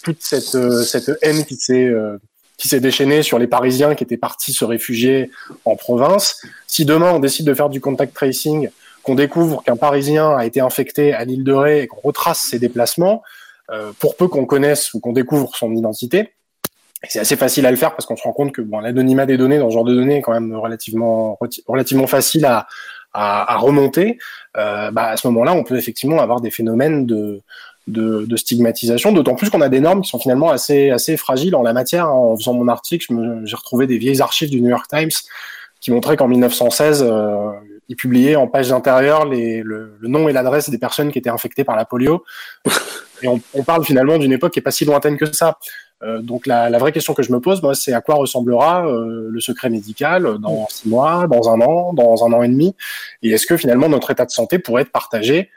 toute 0.02 0.22
cette, 0.22 0.54
euh, 0.54 0.82
cette 0.82 1.12
haine 1.22 1.44
qui 1.44 1.56
s'est 1.56 1.86
euh, 1.86 2.18
qui 2.56 2.68
s'est 2.68 2.80
déchaînée 2.80 3.22
sur 3.22 3.38
les 3.38 3.46
Parisiens 3.46 3.94
qui 3.94 4.04
étaient 4.04 4.18
partis 4.18 4.52
se 4.52 4.66
réfugier 4.66 5.30
en 5.64 5.76
province. 5.76 6.42
Si 6.66 6.84
demain 6.84 7.12
on 7.14 7.18
décide 7.18 7.46
de 7.46 7.54
faire 7.54 7.70
du 7.70 7.80
contact 7.80 8.14
tracing, 8.14 8.68
qu'on 9.02 9.14
découvre 9.14 9.62
qu'un 9.62 9.76
Parisien 9.76 10.36
a 10.36 10.44
été 10.44 10.60
infecté 10.60 11.14
à 11.14 11.24
l'île 11.24 11.42
de 11.42 11.52
Ré 11.52 11.82
et 11.82 11.86
qu'on 11.86 12.00
retrace 12.02 12.40
ses 12.40 12.58
déplacements, 12.58 13.22
euh, 13.70 13.92
pour 13.98 14.14
peu 14.14 14.28
qu'on 14.28 14.44
connaisse 14.44 14.92
ou 14.92 15.00
qu'on 15.00 15.12
découvre 15.12 15.56
son 15.56 15.74
identité, 15.74 16.34
c'est 17.08 17.20
assez 17.20 17.36
facile 17.36 17.66
à 17.66 17.70
le 17.70 17.76
faire 17.76 17.92
parce 17.92 18.06
qu'on 18.06 18.16
se 18.16 18.22
rend 18.22 18.32
compte 18.32 18.52
que 18.52 18.60
bon, 18.60 18.80
l'anonymat 18.80 19.26
des 19.26 19.36
données 19.36 19.58
dans 19.58 19.70
ce 19.70 19.74
genre 19.74 19.84
de 19.84 19.94
données 19.94 20.18
est 20.18 20.22
quand 20.22 20.32
même 20.32 20.54
relativement, 20.54 21.38
relativement 21.66 22.06
facile 22.06 22.44
à, 22.44 22.66
à, 23.12 23.54
à 23.54 23.56
remonter. 23.56 24.18
Euh, 24.56 24.90
bah, 24.90 25.06
à 25.06 25.16
ce 25.16 25.26
moment-là, 25.28 25.54
on 25.54 25.64
peut 25.64 25.76
effectivement 25.76 26.20
avoir 26.20 26.40
des 26.40 26.50
phénomènes 26.50 27.06
de, 27.06 27.40
de, 27.86 28.26
de 28.26 28.36
stigmatisation, 28.36 29.12
d'autant 29.12 29.34
plus 29.34 29.50
qu'on 29.50 29.62
a 29.62 29.68
des 29.68 29.80
normes 29.80 30.02
qui 30.02 30.10
sont 30.10 30.18
finalement 30.18 30.50
assez, 30.50 30.90
assez 30.90 31.16
fragiles 31.16 31.54
en 31.54 31.62
la 31.62 31.72
matière. 31.72 32.12
En 32.12 32.36
faisant 32.36 32.52
mon 32.52 32.68
article, 32.68 33.14
j'ai 33.44 33.56
retrouvé 33.56 33.86
des 33.86 33.98
vieilles 33.98 34.20
archives 34.20 34.50
du 34.50 34.60
New 34.60 34.70
York 34.70 34.86
Times 34.88 35.10
qui 35.80 35.90
montraient 35.90 36.16
qu'en 36.16 36.28
1916, 36.28 37.02
euh, 37.02 37.50
ils 37.88 37.96
publiaient 37.96 38.36
en 38.36 38.46
page 38.46 38.70
intérieure 38.70 39.24
les, 39.24 39.62
le, 39.62 39.96
le 39.98 40.08
nom 40.08 40.28
et 40.28 40.32
l'adresse 40.32 40.68
des 40.68 40.78
personnes 40.78 41.10
qui 41.10 41.18
étaient 41.18 41.30
infectées 41.30 41.64
par 41.64 41.76
la 41.76 41.84
polio. 41.84 42.22
Et 43.22 43.28
on, 43.28 43.38
on 43.52 43.64
parle 43.64 43.84
finalement 43.84 44.16
d'une 44.16 44.32
époque 44.32 44.54
qui 44.54 44.60
est 44.60 44.62
pas 44.62 44.70
si 44.70 44.86
lointaine 44.86 45.18
que 45.18 45.30
ça. 45.30 45.58
Euh, 46.02 46.22
donc 46.22 46.46
la, 46.46 46.70
la, 46.70 46.78
vraie 46.78 46.92
question 46.92 47.12
que 47.12 47.22
je 47.22 47.30
me 47.32 47.40
pose, 47.40 47.62
moi, 47.62 47.74
c'est 47.74 47.92
à 47.92 48.00
quoi 48.00 48.14
ressemblera 48.14 48.86
euh, 48.86 49.28
le 49.30 49.40
secret 49.40 49.68
médical 49.68 50.38
dans 50.38 50.66
six 50.68 50.88
mois, 50.88 51.26
dans 51.26 51.50
un 51.50 51.60
an, 51.60 51.92
dans 51.92 52.24
un 52.24 52.32
an 52.32 52.42
et 52.42 52.48
demi, 52.48 52.74
et 53.22 53.30
est-ce 53.30 53.46
que 53.46 53.56
finalement 53.56 53.88
notre 53.88 54.10
état 54.10 54.24
de 54.24 54.30
santé 54.30 54.58
pourrait 54.58 54.82
être 54.82 54.92
partagé 54.92 55.50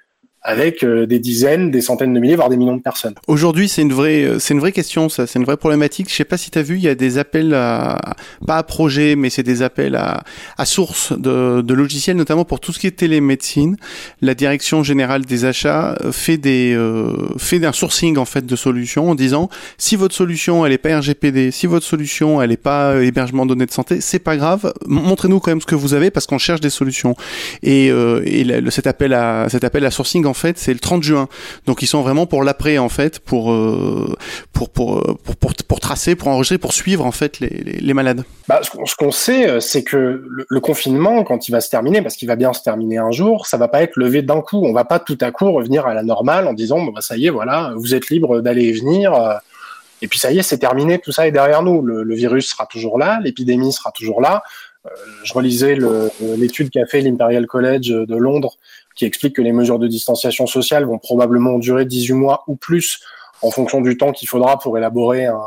avec 0.43 0.83
euh, 0.83 1.05
des 1.05 1.19
dizaines, 1.19 1.71
des 1.71 1.81
centaines 1.81 2.13
de 2.13 2.19
milliers, 2.19 2.35
voire 2.35 2.49
des 2.49 2.57
millions 2.57 2.75
de 2.75 2.81
personnes. 2.81 3.15
Aujourd'hui, 3.27 3.69
c'est 3.69 3.81
une 3.81 3.93
vraie, 3.93 4.23
euh, 4.23 4.39
c'est 4.39 4.53
une 4.53 4.59
vraie 4.59 4.73
question, 4.73 5.07
ça, 5.07 5.25
c'est 5.25 5.39
une 5.39 5.45
vraie 5.45 5.57
problématique. 5.57 6.09
Je 6.09 6.15
sais 6.15 6.25
pas 6.25 6.37
si 6.37 6.51
tu 6.51 6.59
as 6.59 6.63
vu, 6.63 6.75
il 6.75 6.83
y 6.83 6.89
a 6.89 6.95
des 6.95 7.17
appels 7.17 7.53
à, 7.53 7.97
pas 8.45 8.57
à 8.57 8.63
projet, 8.63 9.15
mais 9.15 9.29
c'est 9.29 9.43
des 9.43 9.61
appels 9.61 9.95
à, 9.95 10.23
à 10.57 10.65
source 10.65 11.17
de, 11.17 11.61
de 11.61 11.73
logiciels, 11.73 12.17
notamment 12.17 12.43
pour 12.43 12.59
tout 12.59 12.73
ce 12.73 12.79
qui 12.79 12.87
est 12.87 12.91
télémédecine. 12.91 13.77
La 14.21 14.33
direction 14.35 14.83
générale 14.83 15.23
des 15.25 15.45
achats 15.45 15.97
fait 16.11 16.37
des, 16.37 16.73
euh, 16.75 17.13
fait 17.37 17.63
un 17.65 17.71
sourcing 17.71 18.17
en 18.17 18.25
fait 18.25 18.45
de 18.45 18.55
solutions 18.55 19.11
en 19.11 19.15
disant 19.15 19.49
si 19.77 19.95
votre 19.95 20.15
solution 20.15 20.65
elle 20.65 20.73
est 20.73 20.77
pas 20.77 20.97
RGPD, 20.97 21.51
si 21.51 21.67
votre 21.67 21.85
solution 21.85 22.41
elle 22.41 22.51
est 22.51 22.57
pas 22.57 23.01
hébergement 23.01 23.45
de 23.45 23.53
données 23.53 23.65
de 23.65 23.71
santé, 23.71 24.01
c'est 24.01 24.19
pas 24.19 24.35
grave, 24.35 24.73
montrez-nous 24.87 25.39
quand 25.39 25.51
même 25.51 25.61
ce 25.61 25.65
que 25.65 25.75
vous 25.75 25.93
avez 25.93 26.11
parce 26.11 26.25
qu'on 26.25 26.37
cherche 26.37 26.59
des 26.59 26.69
solutions. 26.69 27.15
Et, 27.61 27.89
euh, 27.91 28.21
et 28.25 28.43
le, 28.43 28.69
cet 28.71 28.87
appel 28.87 29.13
à, 29.13 29.47
cet 29.49 29.63
appel 29.63 29.85
à 29.85 29.91
sourcing 29.91 30.25
fait, 30.33 30.57
c'est 30.57 30.73
le 30.73 30.79
30 30.79 31.03
juin. 31.03 31.27
Donc 31.65 31.81
ils 31.81 31.87
sont 31.87 32.01
vraiment 32.01 32.25
pour 32.25 32.43
l'après 32.43 32.77
en 32.77 32.89
fait, 32.89 33.19
pour, 33.19 33.51
euh, 33.51 34.15
pour, 34.51 34.69
pour, 34.69 35.17
pour, 35.39 35.53
pour, 35.53 35.79
tracer, 35.79 36.15
pour 36.15 36.29
enregistrer, 36.29 36.57
pour 36.57 36.73
suivre 36.73 37.05
en 37.05 37.11
fait 37.11 37.39
les, 37.39 37.93
malades 37.93 38.23
bah, 38.47 38.61
Ce 38.63 38.95
qu'on 38.95 39.11
sait, 39.11 39.59
c'est 39.59 39.83
que 39.83 40.23
le, 40.47 40.59
confinement, 40.59 41.23
quand 41.23 41.47
il 41.47 41.51
va 41.51 41.61
se 41.61 41.69
terminer, 41.69 42.01
parce 42.01 42.15
qu'il 42.15 42.27
va 42.27 42.35
bien 42.35 42.53
se 42.53 42.61
terminer 42.63 42.97
un 42.97 43.11
jour, 43.11 43.45
ça 43.47 43.57
va 43.57 43.67
pas 43.67 43.83
être 43.83 43.97
levé 43.97 44.21
d'un 44.21 44.41
coup. 44.41 44.63
On 44.63 44.73
va 44.73 44.85
pas 44.85 44.99
tout 44.99 45.17
à 45.21 45.31
coup 45.31 45.51
revenir 45.51 45.85
à 45.85 45.93
la 45.93 46.03
normale 46.03 46.47
en 46.47 46.53
disant, 46.53 46.83
bah, 46.85 47.01
ça 47.01 47.17
y 47.17 47.27
est, 47.27 47.29
voilà, 47.29 47.73
vous 47.75 47.93
êtes 47.93 48.09
libre 48.09 48.41
d'aller 48.41 48.65
et 48.65 48.71
venir. 48.73 49.39
Et 50.03 50.07
puis 50.07 50.19
ça 50.19 50.33
y 50.33 50.37
est, 50.37 50.43
c'est 50.43 50.57
terminé, 50.57 50.99
tout 50.99 51.13
ça 51.13 51.27
est 51.27 51.31
derrière 51.31 51.63
nous. 51.63 51.81
Le, 51.81 52.13
virus 52.13 52.49
sera 52.49 52.65
toujours 52.65 52.99
là, 52.99 53.19
l'épidémie 53.23 53.71
sera 53.71 53.91
toujours 53.91 54.19
là. 54.19 54.43
Euh, 54.85 54.89
je 55.23 55.33
relisais 55.33 55.77
l'étude 56.37 56.69
qu'a 56.69 56.85
fait 56.85 56.99
l'Imperial 56.99 57.47
College 57.47 57.87
de 57.87 58.15
Londres 58.15 58.57
qui 58.95 59.05
explique 59.05 59.35
que 59.35 59.41
les 59.41 59.51
mesures 59.51 59.79
de 59.79 59.87
distanciation 59.87 60.47
sociale 60.47 60.85
vont 60.85 60.99
probablement 60.99 61.59
durer 61.59 61.85
18 61.85 62.13
mois 62.13 62.43
ou 62.47 62.55
plus 62.55 62.99
en 63.41 63.51
fonction 63.51 63.81
du 63.81 63.97
temps 63.97 64.11
qu'il 64.11 64.27
faudra 64.27 64.57
pour 64.57 64.77
élaborer 64.77 65.25
un, 65.25 65.41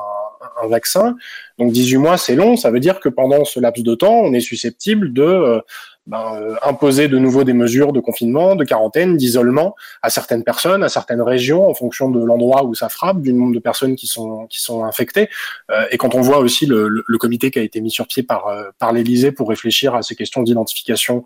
un 0.62 0.69
vaccin. 0.69 1.17
Donc 1.59 1.73
18 1.73 1.97
mois, 1.99 2.17
c'est 2.17 2.35
long. 2.35 2.57
Ça 2.57 2.71
veut 2.71 2.81
dire 2.81 3.00
que 3.00 3.09
pendant 3.09 3.45
ce 3.45 3.61
laps 3.61 3.85
de 3.85 3.95
temps, 3.95 4.15
on 4.15 4.33
est 4.33 4.41
susceptible 4.41 5.12
de 5.12 5.23
euh, 5.23 5.61
ben, 6.07 6.35
euh, 6.35 6.55
imposer 6.62 7.09
de 7.09 7.19
nouveau 7.19 7.43
des 7.45 7.53
mesures 7.53 7.93
de 7.93 8.00
confinement, 8.00 8.55
de 8.55 8.65
quarantaine, 8.65 9.17
d'isolement 9.17 9.75
à 10.03 10.11
certaines 10.11 10.45
personnes, 10.45 10.85
à 10.85 10.88
certaines 10.88 11.23
régions, 11.23 11.69
en 11.69 11.75
fonction 11.75 12.11
de 12.11 12.25
l'endroit 12.25 12.65
où 12.65 12.75
ça 12.75 12.88
frappe, 12.88 13.21
du 13.21 13.33
nombre 13.33 13.55
de 13.55 13.59
personnes 13.59 13.97
qui 13.97 14.07
sont 14.07 14.47
qui 14.47 14.61
sont 14.61 14.85
infectées. 14.85 15.29
Euh, 15.71 15.85
et 15.91 15.97
quand 15.97 16.15
on 16.15 16.21
voit 16.21 16.38
aussi 16.38 16.67
le, 16.67 16.88
le, 16.88 17.19
comité 17.19 17.50
qui 17.50 17.59
a 17.59 17.62
été 17.62 17.81
mis 17.81 17.91
sur 17.91 18.07
pied 18.07 18.23
par 18.23 18.47
par 18.79 18.93
l'Élysée 18.93 19.33
pour 19.33 19.49
réfléchir 19.49 19.95
à 19.95 20.03
ces 20.03 20.15
questions 20.15 20.43
d'identification 20.43 21.25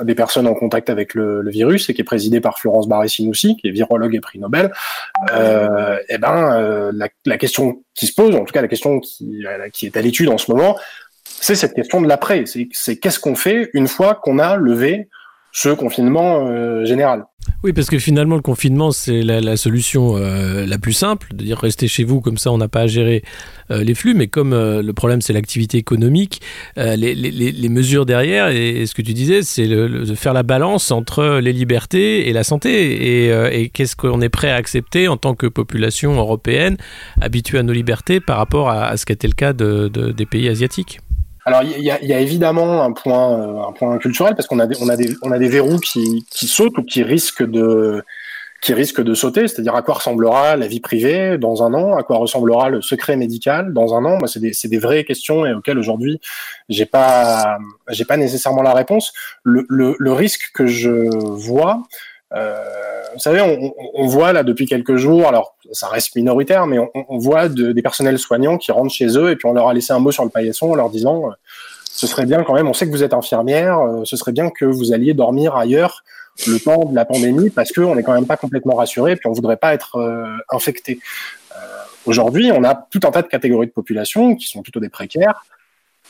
des 0.00 0.14
personnes 0.14 0.46
en 0.46 0.54
contact 0.54 0.88
avec 0.88 1.14
le, 1.14 1.48
virus 1.50 1.88
et 1.88 1.94
qui 1.94 2.00
est 2.00 2.04
présidé 2.04 2.40
par 2.40 2.58
Florence 2.58 2.88
Barré-Sinoussi, 2.88 3.56
qui 3.56 3.68
est 3.68 3.70
virologue 3.70 4.14
et 4.14 4.20
prix 4.20 4.38
Nobel, 4.38 4.72
euh, 5.32 5.98
eh 6.08 6.18
ben 6.18 6.54
euh, 6.54 6.92
la, 7.24 7.38
question 7.38 7.82
qui 7.94 8.06
se 8.06 8.14
pose, 8.14 8.34
en 8.36 8.44
tout 8.44 8.52
cas 8.52 8.62
la 8.62 8.68
question 8.68 9.00
qui, 9.00 9.44
qui 9.72 9.86
est 9.86 9.96
à 9.96 10.02
l'étude 10.02 10.28
en 10.28 10.38
ce 10.38 10.50
moment, 10.50 10.78
c'est 11.24 11.54
cette 11.54 11.74
question 11.74 12.00
de 12.00 12.08
l'après. 12.08 12.44
C'est 12.46 12.96
qu'est-ce 12.96 13.18
qu'on 13.18 13.34
fait 13.34 13.70
une 13.72 13.88
fois 13.88 14.14
qu'on 14.14 14.38
a 14.38 14.56
levé 14.56 15.08
ce 15.52 15.70
confinement 15.70 16.46
euh, 16.46 16.84
général. 16.84 17.24
Oui, 17.62 17.72
parce 17.72 17.88
que 17.88 17.98
finalement, 17.98 18.36
le 18.36 18.42
confinement, 18.42 18.90
c'est 18.90 19.22
la, 19.22 19.40
la, 19.40 19.56
solution 19.56 20.16
euh, 20.16 20.66
la 20.66 20.78
plus 20.78 20.92
simple, 20.92 21.28
de 21.32 21.44
dire 21.44 21.58
restez 21.58 21.88
chez 21.88 22.04
vous, 22.04 22.20
comme 22.20 22.38
ça 22.38 22.52
on 22.52 22.58
n'a 22.58 22.68
pas 22.68 22.82
à 22.82 22.86
gérer 22.86 23.22
euh, 23.70 23.82
les 23.82 23.94
flux, 23.94 24.14
mais 24.14 24.28
comme 24.28 24.52
euh, 24.52 24.82
le 24.82 24.92
problème 24.92 25.20
c'est 25.20 25.32
l'activité 25.32 25.78
économique, 25.78 26.40
euh, 26.78 26.96
les, 26.96 27.14
les, 27.14 27.30
les, 27.30 27.68
mesures 27.68 28.06
derrière, 28.06 28.48
et, 28.48 28.84
ce 28.86 28.94
que 28.94 29.02
tu 29.02 29.14
disais, 29.14 29.42
c'est 29.42 29.66
de 29.66 30.14
faire 30.14 30.32
la 30.34 30.42
balance 30.42 30.90
entre 30.90 31.38
les 31.38 31.52
libertés 31.52 32.28
et 32.28 32.32
la 32.32 32.44
santé, 32.44 33.26
et, 33.26 33.62
et 33.62 33.68
qu'est-ce 33.70 33.96
qu'on 33.96 34.20
est 34.20 34.28
prêt 34.28 34.50
à 34.50 34.56
accepter 34.56 35.08
en 35.08 35.16
tant 35.16 35.34
que 35.34 35.46
population 35.46 36.14
européenne 36.14 36.76
habituée 37.20 37.58
à 37.58 37.62
nos 37.62 37.72
libertés 37.72 38.20
par 38.20 38.36
rapport 38.36 38.68
à, 38.68 38.86
à 38.86 38.96
ce 38.96 39.06
qui 39.06 39.12
était 39.12 39.28
le 39.28 39.34
cas 39.34 39.52
de, 39.52 39.88
de, 39.88 40.12
des 40.12 40.26
pays 40.26 40.48
asiatiques? 40.48 41.00
Alors 41.44 41.62
il 41.62 41.78
y, 41.78 41.84
y 41.84 42.12
a, 42.12 42.20
évidemment 42.20 42.82
un 42.82 42.92
point, 42.92 43.40
euh, 43.40 43.68
un 43.68 43.72
point 43.72 43.98
culturel 43.98 44.34
parce 44.34 44.46
qu'on 44.46 44.58
a 44.58 44.66
des, 44.66 44.76
on 44.80 44.88
a 44.88 44.96
des, 44.96 45.14
on 45.22 45.32
a 45.32 45.38
des 45.38 45.48
verrous 45.48 45.78
qui, 45.78 46.26
qui 46.30 46.46
sautent 46.46 46.76
ou 46.78 46.82
qui 46.82 47.02
risquent 47.02 47.48
de, 47.48 48.04
qui 48.60 48.74
risquent 48.74 49.00
de 49.00 49.14
sauter, 49.14 49.48
c'est-à-dire 49.48 49.74
à 49.74 49.82
quoi 49.82 49.94
ressemblera 49.94 50.56
la 50.56 50.66
vie 50.66 50.80
privée 50.80 51.38
dans 51.38 51.62
un 51.62 51.72
an, 51.72 51.96
à 51.96 52.02
quoi 52.02 52.18
ressemblera 52.18 52.68
le 52.68 52.82
secret 52.82 53.16
médical 53.16 53.72
dans 53.72 53.94
un 53.94 54.04
an? 54.04 54.18
Moi, 54.18 54.28
c'est 54.28 54.40
des, 54.40 54.52
c'est 54.52 54.68
des 54.68 54.78
vraies 54.78 55.04
questions 55.04 55.46
et 55.46 55.54
auxquelles 55.54 55.78
aujourd'hui 55.78 56.20
j'ai 56.68 56.84
pas, 56.84 57.58
j'ai 57.88 58.04
pas 58.04 58.18
nécessairement 58.18 58.62
la 58.62 58.74
réponse. 58.74 59.14
Le, 59.44 59.64
le, 59.70 59.96
le 59.98 60.12
risque 60.12 60.50
que 60.52 60.66
je 60.66 61.08
vois, 61.18 61.82
vous 62.32 63.18
savez, 63.18 63.40
on, 63.40 63.74
on, 63.94 64.06
voit 64.06 64.32
là 64.32 64.42
depuis 64.42 64.66
quelques 64.66 64.96
jours, 64.96 65.26
alors 65.26 65.56
ça 65.72 65.88
reste 65.88 66.14
minoritaire, 66.16 66.66
mais 66.66 66.78
on, 66.78 66.90
on 66.94 67.18
voit 67.18 67.48
de, 67.48 67.72
des 67.72 67.82
personnels 67.82 68.18
soignants 68.18 68.58
qui 68.58 68.72
rentrent 68.72 68.92
chez 68.92 69.18
eux 69.18 69.30
et 69.30 69.36
puis 69.36 69.46
on 69.46 69.52
leur 69.52 69.68
a 69.68 69.74
laissé 69.74 69.92
un 69.92 69.98
mot 69.98 70.12
sur 70.12 70.24
le 70.24 70.30
paillasson 70.30 70.70
en 70.70 70.74
leur 70.74 70.90
disant 70.90 71.30
euh, 71.30 71.34
ce 71.84 72.06
serait 72.06 72.26
bien 72.26 72.42
quand 72.44 72.54
même, 72.54 72.68
on 72.68 72.72
sait 72.72 72.86
que 72.86 72.90
vous 72.90 73.02
êtes 73.02 73.14
infirmière, 73.14 73.80
euh, 73.80 74.04
ce 74.04 74.16
serait 74.16 74.32
bien 74.32 74.50
que 74.50 74.64
vous 74.64 74.92
alliez 74.92 75.14
dormir 75.14 75.56
ailleurs 75.56 76.04
le 76.46 76.58
temps 76.58 76.84
de 76.84 76.94
la 76.94 77.04
pandémie 77.04 77.50
parce 77.50 77.72
qu'on 77.72 77.94
n'est 77.94 78.02
quand 78.02 78.14
même 78.14 78.26
pas 78.26 78.36
complètement 78.36 78.76
rassuré 78.76 79.12
et 79.12 79.16
puis 79.16 79.28
on 79.28 79.32
voudrait 79.32 79.56
pas 79.56 79.74
être 79.74 79.96
euh, 79.96 80.26
infecté. 80.50 81.00
Aujourd'hui, 82.06 82.50
on 82.50 82.64
a 82.64 82.74
tout 82.74 83.00
un 83.04 83.10
tas 83.10 83.20
de 83.20 83.26
catégories 83.26 83.66
de 83.66 83.72
population 83.72 84.34
qui 84.34 84.46
sont 84.46 84.62
plutôt 84.62 84.80
des 84.80 84.88
précaires, 84.88 85.44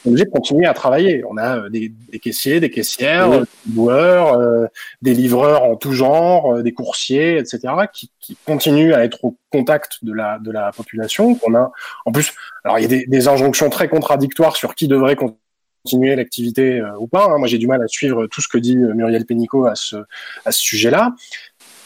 obligé 0.06 0.24
de 0.24 0.30
continuer 0.30 0.66
à 0.66 0.74
travailler. 0.74 1.22
On 1.28 1.36
a 1.36 1.58
euh, 1.58 1.68
des, 1.68 1.92
des 2.10 2.18
caissiers, 2.18 2.60
des 2.60 2.70
caissières, 2.70 3.30
des 3.30 3.46
loueurs, 3.74 4.34
euh, 4.34 4.66
des 5.02 5.14
livreurs 5.14 5.64
en 5.64 5.76
tout 5.76 5.92
genre, 5.92 6.54
euh, 6.54 6.62
des 6.62 6.72
coursiers, 6.72 7.38
etc., 7.38 7.60
qui, 7.92 8.10
qui, 8.20 8.36
continuent 8.46 8.94
à 8.94 9.04
être 9.04 9.24
au 9.24 9.36
contact 9.50 9.98
de 10.02 10.12
la, 10.12 10.38
de 10.38 10.50
la 10.50 10.72
population. 10.72 11.38
On 11.46 11.54
a, 11.54 11.70
en 12.06 12.12
plus, 12.12 12.32
alors 12.64 12.78
il 12.78 12.82
y 12.82 12.84
a 12.84 12.88
des, 12.88 13.06
des, 13.06 13.28
injonctions 13.28 13.68
très 13.70 13.88
contradictoires 13.88 14.56
sur 14.56 14.74
qui 14.74 14.88
devrait 14.88 15.16
continuer 15.16 16.16
l'activité 16.16 16.82
ou 16.98 17.06
pas. 17.06 17.26
Hein. 17.26 17.38
Moi, 17.38 17.48
j'ai 17.48 17.58
du 17.58 17.66
mal 17.66 17.82
à 17.82 17.88
suivre 17.88 18.26
tout 18.26 18.40
ce 18.40 18.48
que 18.48 18.58
dit 18.58 18.76
Muriel 18.76 19.26
Pénicaud 19.26 19.66
à 19.66 19.74
ce, 19.74 19.96
à 20.44 20.52
ce 20.52 20.60
sujet-là. 20.60 21.14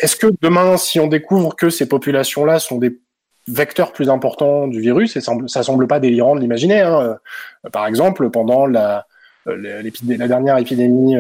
Est-ce 0.00 0.16
que 0.16 0.26
demain, 0.42 0.76
si 0.76 0.99
on 0.99 1.06
découvre 1.06 1.54
que 1.54 1.71
ces 1.71 1.87
populations-là 1.87 2.59
sont 2.59 2.78
des 2.78 2.99
vecteur 3.46 3.92
plus 3.92 4.08
important 4.08 4.66
du 4.66 4.80
virus, 4.80 5.16
et 5.16 5.20
semble, 5.20 5.48
ça 5.48 5.62
semble 5.62 5.86
pas 5.86 6.00
délirant 6.00 6.34
de 6.34 6.40
l'imaginer. 6.40 6.80
Hein. 6.80 7.18
Euh, 7.64 7.70
par 7.70 7.86
exemple, 7.86 8.30
pendant 8.30 8.66
la, 8.66 9.06
euh, 9.46 9.82
la 10.06 10.28
dernière 10.28 10.56
épidémie 10.58 11.16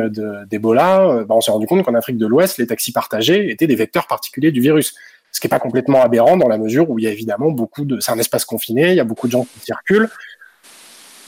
d'Ebola, 0.48 1.02
euh, 1.02 1.24
bah, 1.24 1.34
on 1.34 1.40
s'est 1.40 1.50
rendu 1.50 1.66
compte 1.66 1.82
qu'en 1.84 1.94
Afrique 1.94 2.18
de 2.18 2.26
l'Ouest, 2.26 2.58
les 2.58 2.66
taxis 2.66 2.92
partagés 2.92 3.50
étaient 3.50 3.66
des 3.66 3.76
vecteurs 3.76 4.06
particuliers 4.06 4.52
du 4.52 4.60
virus. 4.60 4.94
Ce 5.32 5.40
qui 5.40 5.46
n'est 5.46 5.50
pas 5.50 5.58
complètement 5.58 6.02
aberrant 6.02 6.36
dans 6.36 6.48
la 6.48 6.58
mesure 6.58 6.88
où 6.88 6.98
il 6.98 7.04
y 7.04 7.08
a 7.08 7.10
évidemment 7.10 7.50
beaucoup 7.50 7.84
de... 7.84 7.98
C'est 8.00 8.12
un 8.12 8.18
espace 8.18 8.44
confiné, 8.44 8.90
il 8.90 8.94
y 8.94 9.00
a 9.00 9.04
beaucoup 9.04 9.26
de 9.26 9.32
gens 9.32 9.44
qui 9.44 9.60
circulent. 9.60 10.08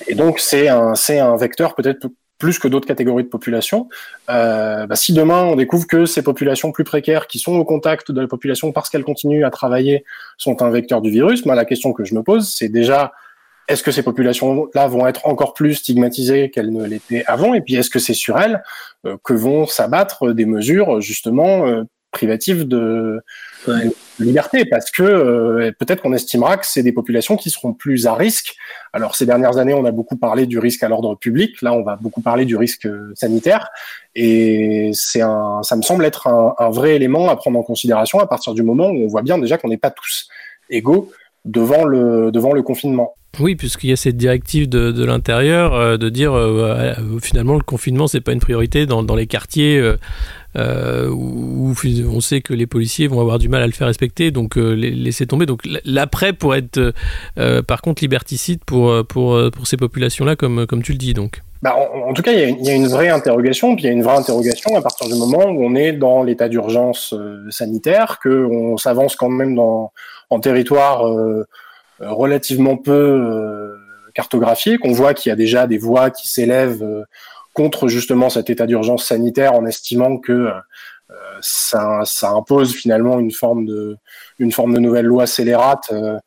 Et 0.06 0.14
donc, 0.14 0.38
c'est 0.38 0.68
un, 0.68 0.94
un 0.94 1.36
vecteur 1.36 1.74
peut-être 1.74 2.06
plus 2.38 2.58
que 2.58 2.68
d'autres 2.68 2.86
catégories 2.86 3.24
de 3.24 3.28
population. 3.28 3.88
Euh, 4.30 4.86
bah, 4.86 4.96
si 4.96 5.12
demain 5.12 5.44
on 5.44 5.56
découvre 5.56 5.86
que 5.86 6.06
ces 6.06 6.22
populations 6.22 6.72
plus 6.72 6.84
précaires 6.84 7.26
qui 7.26 7.38
sont 7.38 7.54
au 7.54 7.64
contact 7.64 8.12
de 8.12 8.20
la 8.20 8.28
population 8.28 8.72
parce 8.72 8.90
qu'elles 8.90 9.04
continuent 9.04 9.44
à 9.44 9.50
travailler 9.50 10.04
sont 10.36 10.62
un 10.62 10.70
vecteur 10.70 11.00
du 11.00 11.10
virus, 11.10 11.46
moi 11.46 11.54
la 11.54 11.64
question 11.64 11.92
que 11.92 12.04
je 12.04 12.14
me 12.14 12.22
pose 12.22 12.48
c'est 12.48 12.68
déjà 12.68 13.12
est-ce 13.68 13.82
que 13.82 13.90
ces 13.90 14.02
populations-là 14.02 14.86
vont 14.86 15.06
être 15.06 15.26
encore 15.26 15.52
plus 15.52 15.74
stigmatisées 15.74 16.50
qu'elles 16.50 16.70
ne 16.70 16.84
l'étaient 16.84 17.24
avant? 17.26 17.52
Et 17.52 17.60
puis 17.60 17.74
est-ce 17.74 17.90
que 17.90 17.98
c'est 17.98 18.14
sur 18.14 18.38
elles 18.38 18.62
euh, 19.06 19.16
que 19.24 19.32
vont 19.32 19.66
s'abattre 19.66 20.32
des 20.32 20.46
mesures 20.46 21.00
justement 21.00 21.66
euh, 21.66 21.82
privatives 22.10 22.66
de, 22.66 23.22
liberté 24.18 24.64
parce 24.64 24.90
que 24.90 25.02
euh, 25.02 25.72
peut-être 25.78 26.00
qu'on 26.00 26.12
estimera 26.12 26.56
que 26.56 26.66
c'est 26.66 26.82
des 26.82 26.92
populations 26.92 27.36
qui 27.36 27.50
seront 27.50 27.75
plus 27.75 28.06
à 28.06 28.14
risque. 28.14 28.54
Alors 28.92 29.14
ces 29.14 29.26
dernières 29.26 29.58
années, 29.58 29.75
on 29.75 29.84
a 29.84 29.90
beaucoup 29.90 30.16
parlé 30.16 30.46
du 30.46 30.58
risque 30.58 30.82
à 30.82 30.88
l'ordre 30.88 31.16
public. 31.16 31.60
Là, 31.62 31.72
on 31.72 31.82
va 31.82 31.96
beaucoup 31.96 32.22
parler 32.22 32.44
du 32.44 32.56
risque 32.56 32.86
euh, 32.86 33.12
sanitaire. 33.14 33.68
Et 34.14 34.90
c'est 34.94 35.20
un, 35.20 35.62
ça 35.62 35.76
me 35.76 35.82
semble 35.82 36.04
être 36.04 36.28
un, 36.28 36.54
un, 36.58 36.70
vrai 36.70 36.94
élément 36.94 37.28
à 37.28 37.36
prendre 37.36 37.58
en 37.58 37.62
considération 37.62 38.20
à 38.20 38.26
partir 38.26 38.54
du 38.54 38.62
moment 38.62 38.88
où 38.88 39.04
on 39.04 39.08
voit 39.08 39.22
bien 39.22 39.36
déjà 39.38 39.58
qu'on 39.58 39.68
n'est 39.68 39.76
pas 39.76 39.90
tous 39.90 40.28
égaux 40.70 41.10
devant 41.44 41.84
le 41.84 42.30
devant 42.30 42.52
le 42.52 42.62
confinement. 42.62 43.14
Oui, 43.38 43.54
puisqu'il 43.54 43.90
y 43.90 43.92
a 43.92 43.96
cette 43.96 44.16
directive 44.16 44.68
de, 44.68 44.90
de 44.92 45.04
l'intérieur 45.04 45.75
euh, 45.75 45.96
de 45.98 46.08
dire 46.08 46.32
euh, 46.34 46.94
finalement 47.20 47.54
le 47.54 47.62
confinement 47.62 48.06
c'est 48.06 48.22
pas 48.22 48.32
une 48.32 48.40
priorité 48.40 48.86
dans, 48.86 49.02
dans 49.02 49.14
les 49.14 49.26
quartiers 49.26 49.78
euh, 50.56 51.08
où 51.10 51.75
on 52.08 52.20
sait 52.20 52.40
que 52.40 52.54
les 52.54 52.66
policiers 52.66 53.08
vont 53.08 53.20
avoir 53.20 53.38
du 53.38 53.48
mal 53.48 53.62
à 53.62 53.66
le 53.66 53.72
faire 53.72 53.86
respecter, 53.86 54.30
donc 54.30 54.56
euh, 54.56 54.72
laisser 54.72 55.26
tomber. 55.26 55.44
Donc 55.44 55.62
l'après 55.84 56.32
pourrait 56.32 56.60
être 56.60 56.94
euh, 57.38 57.62
par 57.62 57.82
contre 57.82 58.02
liberticide 58.02 58.64
pour, 58.64 59.04
pour, 59.06 59.38
pour 59.50 59.66
ces 59.66 59.76
populations-là, 59.76 60.36
comme, 60.36 60.66
comme 60.66 60.82
tu 60.82 60.92
le 60.92 60.98
dis. 60.98 61.12
Donc. 61.12 61.42
Bah, 61.62 61.75
en, 61.76 62.12
tout 62.12 62.22
cas, 62.22 62.32
il 62.32 62.64
y, 62.64 62.70
a, 62.70 62.75
une 62.75 62.86
vraie 62.86 63.08
interrogation, 63.08 63.75
puis 63.75 63.84
il 63.84 63.86
y 63.86 63.90
a 63.90 63.92
une 63.92 64.02
vraie 64.02 64.16
interrogation 64.16 64.76
à 64.76 64.82
partir 64.82 65.08
du 65.08 65.14
moment 65.14 65.46
où 65.46 65.64
on 65.64 65.75
est 65.75 65.92
dans 65.92 66.22
l'état 66.22 66.48
d'urgence 66.48 67.14
sanitaire, 67.50 68.18
qu'on 68.22 68.76
s'avance 68.76 69.16
quand 69.16 69.30
même 69.30 69.54
dans, 69.54 69.92
en 70.30 70.38
territoire 70.38 71.02
relativement 71.98 72.76
peu 72.76 73.75
cartographié, 74.14 74.78
qu'on 74.78 74.92
voit 74.92 75.14
qu'il 75.14 75.30
y 75.30 75.32
a 75.32 75.36
déjà 75.36 75.66
des 75.66 75.78
voix 75.78 76.10
qui 76.10 76.28
s'élèvent 76.28 76.84
contre 77.56 77.88
justement 77.88 78.28
cet 78.28 78.50
état 78.50 78.66
d'urgence 78.66 79.06
sanitaire 79.06 79.54
en 79.54 79.64
estimant 79.64 80.18
que 80.18 80.32
euh, 80.32 80.52
ça, 81.40 82.02
ça, 82.04 82.30
impose 82.30 82.75
finalement 82.75 83.18
une 83.18 83.30
forme 83.32 83.64
de, 83.64 83.96
une 84.38 84.52
forme 84.52 84.75
de 84.75 84.78
nouvelle 84.78 85.06
loi 85.06 85.26
scélérate. 85.26 85.88
Euh, 85.90 86.18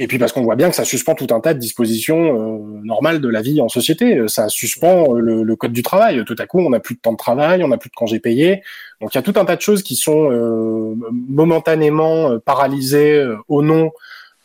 et 0.00 0.08
puis 0.08 0.18
parce 0.18 0.32
qu'on 0.32 0.42
voit 0.42 0.56
bien 0.56 0.68
que 0.68 0.74
ça 0.74 0.84
suspend 0.84 1.14
tout 1.14 1.28
un 1.30 1.40
tas 1.40 1.54
de 1.54 1.60
dispositions 1.60 2.18
euh, 2.18 2.80
normales 2.82 3.20
de 3.20 3.28
la 3.28 3.42
vie 3.42 3.60
en 3.60 3.68
société. 3.68 4.26
Ça 4.26 4.48
suspend 4.48 5.12
le, 5.12 5.44
le, 5.44 5.56
code 5.56 5.72
du 5.72 5.84
travail. 5.84 6.24
Tout 6.24 6.36
à 6.38 6.46
coup, 6.46 6.58
on 6.58 6.70
n'a 6.70 6.80
plus 6.80 6.96
de 6.96 7.00
temps 7.00 7.12
de 7.12 7.16
travail, 7.16 7.62
on 7.62 7.68
n'a 7.68 7.78
plus 7.78 7.90
de 7.90 7.94
congés 7.94 8.18
payés. 8.18 8.62
Donc 9.00 9.14
il 9.14 9.18
y 9.18 9.20
a 9.20 9.22
tout 9.22 9.34
un 9.36 9.44
tas 9.44 9.56
de 9.56 9.60
choses 9.60 9.84
qui 9.84 9.94
sont 9.94 10.32
euh, 10.32 10.94
momentanément 11.28 12.38
paralysées 12.40 13.24
au 13.46 13.62
nom 13.62 13.92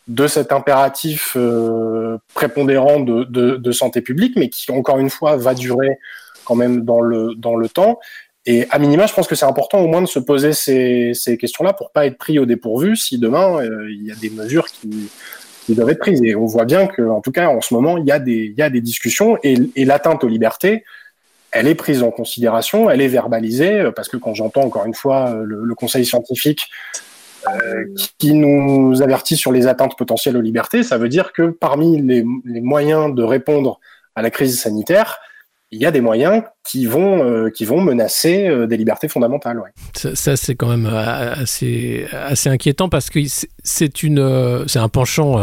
de 0.08 0.26
cet 0.26 0.52
impératif 0.52 1.36
euh, 1.36 2.18
prépondérant 2.34 3.00
de, 3.00 3.72
santé 3.72 4.00
publique, 4.00 4.36
mais 4.36 4.48
qui, 4.48 4.70
encore 4.70 4.98
une 4.98 5.10
fois, 5.10 5.36
va 5.36 5.54
durer 5.54 5.98
quand 6.44 6.56
même 6.56 6.82
dans 6.82 7.00
le, 7.00 7.68
temps. 7.68 8.00
Et 8.44 8.66
à 8.70 8.78
minima, 8.78 9.06
je 9.06 9.14
pense 9.14 9.28
que 9.28 9.36
c'est 9.36 9.46
important 9.46 9.78
au 9.78 9.86
moins 9.86 10.02
de 10.02 10.06
se 10.06 10.18
poser 10.18 10.52
ces, 10.52 11.38
questions-là 11.38 11.72
pour 11.72 11.92
pas 11.92 12.06
être 12.06 12.18
pris 12.18 12.38
au 12.38 12.46
dépourvu 12.46 12.96
si 12.96 13.18
demain 13.18 13.60
euh, 13.62 13.90
il 13.90 14.04
y 14.04 14.10
a 14.10 14.16
des 14.16 14.30
mesures 14.30 14.66
qui, 14.66 15.08
doivent 15.68 15.90
être 15.90 16.00
prises. 16.00 16.20
Et 16.24 16.34
on 16.34 16.46
voit 16.46 16.64
bien 16.64 16.86
que, 16.86 17.02
en 17.02 17.20
tout 17.20 17.32
cas, 17.32 17.48
en 17.48 17.60
ce 17.60 17.72
moment, 17.72 17.96
il 17.96 18.04
y 18.04 18.12
a 18.12 18.18
des, 18.18 18.80
discussions 18.80 19.38
et, 19.44 19.84
l'atteinte 19.84 20.24
aux 20.24 20.28
libertés, 20.28 20.84
elle 21.52 21.68
est 21.68 21.74
prise 21.74 22.02
en 22.02 22.10
considération, 22.10 22.90
elle 22.90 23.02
est 23.02 23.08
verbalisée, 23.08 23.90
parce 23.94 24.08
que 24.08 24.16
quand 24.16 24.34
j'entends 24.34 24.62
encore 24.62 24.86
une 24.86 24.94
fois 24.94 25.34
le, 25.44 25.74
conseil 25.74 26.04
scientifique 26.04 26.68
euh, 26.96 27.10
qui 28.18 28.34
nous 28.34 29.02
avertit 29.02 29.36
sur 29.36 29.52
les 29.52 29.66
atteintes 29.66 29.96
potentielles 29.96 30.36
aux 30.36 30.42
libertés, 30.42 30.82
ça 30.82 30.98
veut 30.98 31.08
dire 31.08 31.32
que 31.32 31.50
parmi 31.50 32.00
les, 32.00 32.22
moyens 32.22 33.14
de 33.14 33.22
répondre 33.22 33.80
à 34.14 34.22
la 34.22 34.30
crise 34.30 34.60
sanitaire, 34.60 35.18
il 35.70 35.80
y 35.80 35.86
a 35.86 35.90
des 35.90 36.00
moyens 36.00 36.42
qui 36.64 36.86
vont, 36.86 37.24
euh, 37.24 37.50
qui 37.50 37.64
vont 37.64 37.80
menacer 37.80 38.46
euh, 38.46 38.66
des 38.66 38.76
libertés 38.76 39.08
fondamentales. 39.08 39.58
Ouais. 39.58 39.70
Ça, 40.14 40.36
c'est 40.36 40.54
quand 40.54 40.68
même 40.68 40.86
euh, 40.86 41.34
assez, 41.34 42.06
assez 42.12 42.48
inquiétant 42.48 42.88
parce 42.88 43.10
que 43.10 43.18
c'est 43.64 44.02
une, 44.02 44.64
c'est 44.68 44.78
un 44.78 44.88
penchant 44.88 45.36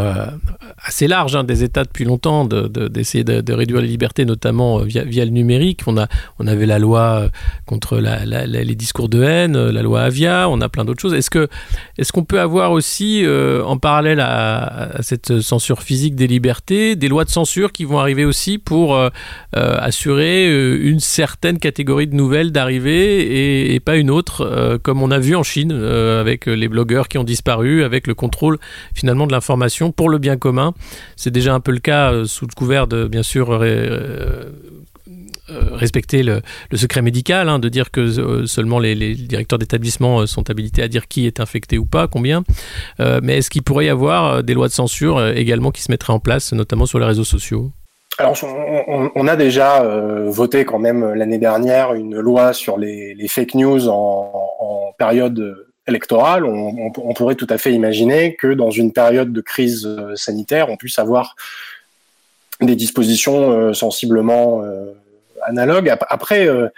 assez 0.82 1.08
large 1.08 1.36
hein, 1.36 1.44
des 1.44 1.62
États 1.62 1.84
depuis 1.84 2.04
longtemps 2.04 2.44
d'essayer 2.44 3.24
de, 3.24 3.36
de, 3.36 3.40
de, 3.40 3.52
réduire 3.52 3.80
les 3.80 3.88
libertés, 3.88 4.24
notamment 4.24 4.78
via, 4.80 5.04
le 5.04 5.30
numérique. 5.30 5.82
On, 5.86 5.96
a, 5.98 6.08
on 6.38 6.46
avait 6.46 6.66
la 6.66 6.78
loi 6.78 7.28
contre 7.66 7.98
les 7.98 8.74
discours 8.74 9.08
de 9.08 9.22
haine, 9.22 9.68
la 9.68 9.82
loi 9.82 10.02
Avia, 10.02 10.48
on 10.48 10.60
a 10.60 10.68
plein 10.68 10.84
d'autres 10.84 11.00
choses. 11.00 11.14
Est-ce 11.14 11.30
que 11.30 11.48
est-ce 11.98 12.12
qu'on 12.12 12.24
peut 12.24 12.40
avoir 12.40 12.72
aussi, 12.72 13.24
en 13.64 13.78
parallèle 13.78 14.20
à, 14.20 14.96
à, 14.96 15.02
cette 15.02 15.40
censure 15.40 15.82
physique 15.82 16.14
des 16.14 16.26
libertés, 16.26 16.96
des 16.96 17.08
lois 17.08 17.24
de 17.24 17.30
censure 17.30 17.72
qui 17.72 17.84
vont 17.84 17.98
arriver 17.98 18.24
aussi 18.24 18.58
pour 18.58 18.98
assurer 19.54 20.46
une 20.80 21.00
certaines 21.10 21.58
catégories 21.58 22.06
de 22.06 22.14
nouvelles 22.14 22.52
d'arrivée 22.52 23.74
et, 23.74 23.80
pas 23.80 23.96
une 23.96 24.10
autre, 24.10 24.42
euh, 24.42 24.78
comme 24.78 25.02
on 25.02 25.10
a 25.10 25.18
vu 25.18 25.34
en 25.36 25.42
Chine 25.42 25.72
euh, 25.72 26.20
avec 26.20 26.46
les 26.46 26.68
blogueurs 26.68 27.08
qui 27.08 27.18
ont 27.18 27.24
disparu, 27.24 27.82
avec 27.82 28.06
le 28.06 28.14
contrôle 28.14 28.58
finalement 28.94 29.26
de 29.26 29.32
l'information 29.32 29.92
pour 29.92 30.08
le 30.08 30.18
bien 30.18 30.36
commun. 30.36 30.74
C'est 31.16 31.30
déjà 31.30 31.54
un 31.54 31.60
peu 31.60 31.72
le 31.72 31.80
cas 31.80 32.12
euh, 32.12 32.24
sous 32.24 32.46
le 32.46 32.54
couvert 32.54 32.86
de 32.86 33.06
bien 33.06 33.22
sûr 33.22 33.62
euh, 35.50 35.70
respecter 35.72 36.22
le, 36.22 36.42
secret 36.74 37.02
médical, 37.02 37.48
hein, 37.48 37.58
de 37.58 37.68
dire 37.68 37.90
que 37.90 38.00
euh, 38.00 38.46
seulement 38.46 38.78
les, 38.78 39.14
directeurs 39.14 39.58
d'établissement 39.58 40.26
sont 40.26 40.48
habilités 40.48 40.82
à 40.82 40.88
dire 40.88 41.08
qui 41.08 41.26
est 41.26 41.40
infecté 41.40 41.76
ou 41.78 41.86
pas, 41.86 42.06
combien. 42.06 42.44
Euh, 43.00 43.20
mais 43.22 43.38
est-ce 43.38 43.50
qu'il 43.50 43.62
pourrait 43.62 43.86
y 43.86 43.88
avoir 43.88 44.44
des 44.44 44.54
lois 44.54 44.68
de 44.68 44.72
censure 44.72 45.26
également 45.28 45.72
qui 45.72 45.82
se 45.82 45.90
mettraient 45.90 46.12
en 46.12 46.20
place, 46.20 46.52
notamment 46.52 46.86
sur 46.86 46.98
les 47.00 47.06
réseaux 47.06 47.24
sociaux? 47.24 47.72
Alors, 48.20 48.36
on, 49.14 49.26
a 49.26 49.34
déjà 49.36 49.82
euh, 49.82 50.26
voté 50.28 50.64
quand 50.64 50.78
même 50.78 51.14
l'année 51.14 51.38
dernière 51.38 51.94
une 51.94 52.18
loi 52.18 52.52
sur 52.52 52.78
les, 52.78 53.16
fake 53.28 53.54
news 53.54 53.88
en, 53.88 54.92
période 54.98 55.66
électorale. 55.86 56.44
On, 56.44 57.14
pourrait 57.14 57.34
tout 57.34 57.46
à 57.48 57.56
fait 57.56 57.72
imaginer 57.72 58.36
que 58.36 58.52
dans 58.52 58.70
une 58.70 58.92
période 58.92 59.32
de 59.32 59.40
crise 59.40 59.86
euh, 59.86 60.14
sanitaire, 60.16 60.68
on 60.68 60.76
puisse 60.76 60.98
avoir 60.98 61.34
des 62.60 62.76
dispositions 62.76 63.52
euh, 63.52 63.72
sensiblement 63.72 64.62
euh, 64.62 64.92
analogues. 65.42 65.92
Après, 66.08 66.46
euh, 66.46 66.68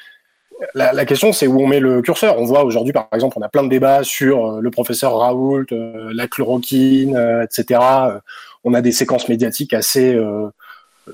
la, 0.75 0.93
la, 0.93 1.05
question, 1.05 1.33
c'est 1.33 1.47
où 1.47 1.61
on 1.61 1.67
met 1.67 1.81
le 1.81 2.03
curseur. 2.03 2.39
On 2.39 2.45
voit 2.45 2.65
aujourd'hui, 2.65 2.93
par 2.93 3.09
exemple, 3.13 3.37
on 3.39 3.43
a 3.43 3.49
plein 3.49 3.65
de 3.65 3.69
débats 3.69 4.05
sur 4.05 4.61
le 4.61 4.71
professeur 4.71 5.19
Raoult, 5.19 5.67
la 5.71 6.29
chloroquine, 6.29 7.19
etc. 7.43 7.81
On 8.63 8.73
a 8.73 8.81
des 8.81 8.93
séquences 8.93 9.29
médiatiques 9.29 9.75
assez 9.75 10.17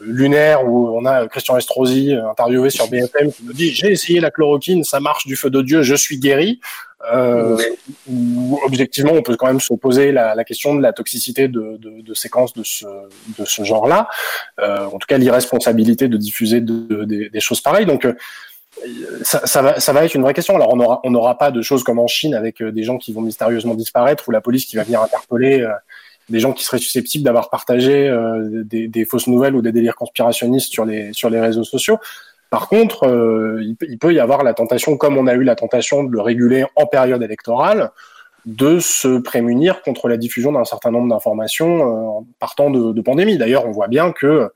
lunaire 0.00 0.66
où 0.66 0.88
on 0.96 1.04
a 1.06 1.26
Christian 1.28 1.56
Estrosi 1.56 2.14
euh, 2.14 2.30
interviewé 2.30 2.70
sur 2.70 2.88
BFM 2.88 3.32
qui 3.32 3.44
nous 3.44 3.52
dit 3.52 3.70
j'ai 3.70 3.90
essayé 3.90 4.20
la 4.20 4.30
chloroquine, 4.30 4.84
ça 4.84 5.00
marche 5.00 5.26
du 5.26 5.36
feu 5.36 5.50
de 5.50 5.62
Dieu, 5.62 5.82
je 5.82 5.94
suis 5.94 6.18
guéri. 6.18 6.60
Euh, 7.12 7.56
où, 8.08 8.58
objectivement, 8.64 9.12
on 9.12 9.22
peut 9.22 9.36
quand 9.36 9.46
même 9.46 9.60
se 9.60 9.72
poser 9.74 10.10
la, 10.10 10.34
la 10.34 10.42
question 10.42 10.74
de 10.74 10.82
la 10.82 10.92
toxicité 10.92 11.46
de, 11.46 11.76
de, 11.76 12.02
de 12.02 12.14
séquences 12.14 12.54
de 12.54 12.64
ce, 12.64 12.86
de 13.38 13.44
ce 13.44 13.62
genre-là. 13.62 14.08
Euh, 14.58 14.84
en 14.86 14.98
tout 14.98 15.06
cas, 15.06 15.16
l'irresponsabilité 15.16 16.08
de 16.08 16.16
diffuser 16.16 16.60
de, 16.60 17.04
de, 17.04 17.28
des 17.28 17.40
choses 17.40 17.60
pareilles. 17.60 17.86
Donc, 17.86 18.04
euh, 18.04 18.14
ça, 19.22 19.46
ça, 19.46 19.62
va, 19.62 19.78
ça 19.78 19.92
va 19.92 20.04
être 20.04 20.14
une 20.14 20.22
vraie 20.22 20.34
question. 20.34 20.56
Alors, 20.56 20.72
on 20.72 20.76
n'aura 20.76 21.00
on 21.04 21.14
aura 21.14 21.38
pas 21.38 21.52
de 21.52 21.62
choses 21.62 21.84
comme 21.84 22.00
en 22.00 22.08
Chine 22.08 22.34
avec 22.34 22.60
des 22.62 22.82
gens 22.82 22.98
qui 22.98 23.12
vont 23.12 23.22
mystérieusement 23.22 23.74
disparaître 23.74 24.28
ou 24.28 24.32
la 24.32 24.40
police 24.40 24.66
qui 24.66 24.74
va 24.74 24.82
venir 24.82 25.00
interpeller 25.00 25.64
des 26.28 26.40
gens 26.40 26.52
qui 26.52 26.64
seraient 26.64 26.78
susceptibles 26.78 27.24
d'avoir 27.24 27.50
partagé 27.50 28.08
euh, 28.08 28.62
des, 28.64 28.88
des, 28.88 29.04
fausses 29.04 29.26
nouvelles 29.26 29.54
ou 29.54 29.62
des 29.62 29.72
délires 29.72 29.96
conspirationnistes 29.96 30.72
sur 30.72 30.84
les, 30.84 31.12
sur 31.12 31.30
les 31.30 31.40
réseaux 31.40 31.64
sociaux. 31.64 31.98
Par 32.50 32.68
contre, 32.68 33.06
euh, 33.06 33.62
il, 33.62 33.98
peut 33.98 34.12
y 34.12 34.20
avoir 34.20 34.42
la 34.42 34.54
tentation, 34.54 34.96
comme 34.96 35.18
on 35.18 35.26
a 35.26 35.34
eu 35.34 35.42
la 35.42 35.54
tentation 35.54 36.04
de 36.04 36.10
le 36.10 36.20
réguler 36.20 36.64
en 36.76 36.86
période 36.86 37.22
électorale, 37.22 37.90
de 38.46 38.78
se 38.78 39.18
prémunir 39.18 39.82
contre 39.82 40.08
la 40.08 40.16
diffusion 40.16 40.52
d'un 40.52 40.64
certain 40.64 40.90
nombre 40.90 41.08
d'informations 41.08 41.80
euh, 41.80 42.18
en 42.18 42.26
partant 42.38 42.70
de, 42.70 42.92
de 42.92 43.00
pandémie. 43.00 43.36
D'ailleurs, 43.36 43.66
on 43.66 43.72
voit 43.72 43.88
bien 43.88 44.12
que 44.12 44.50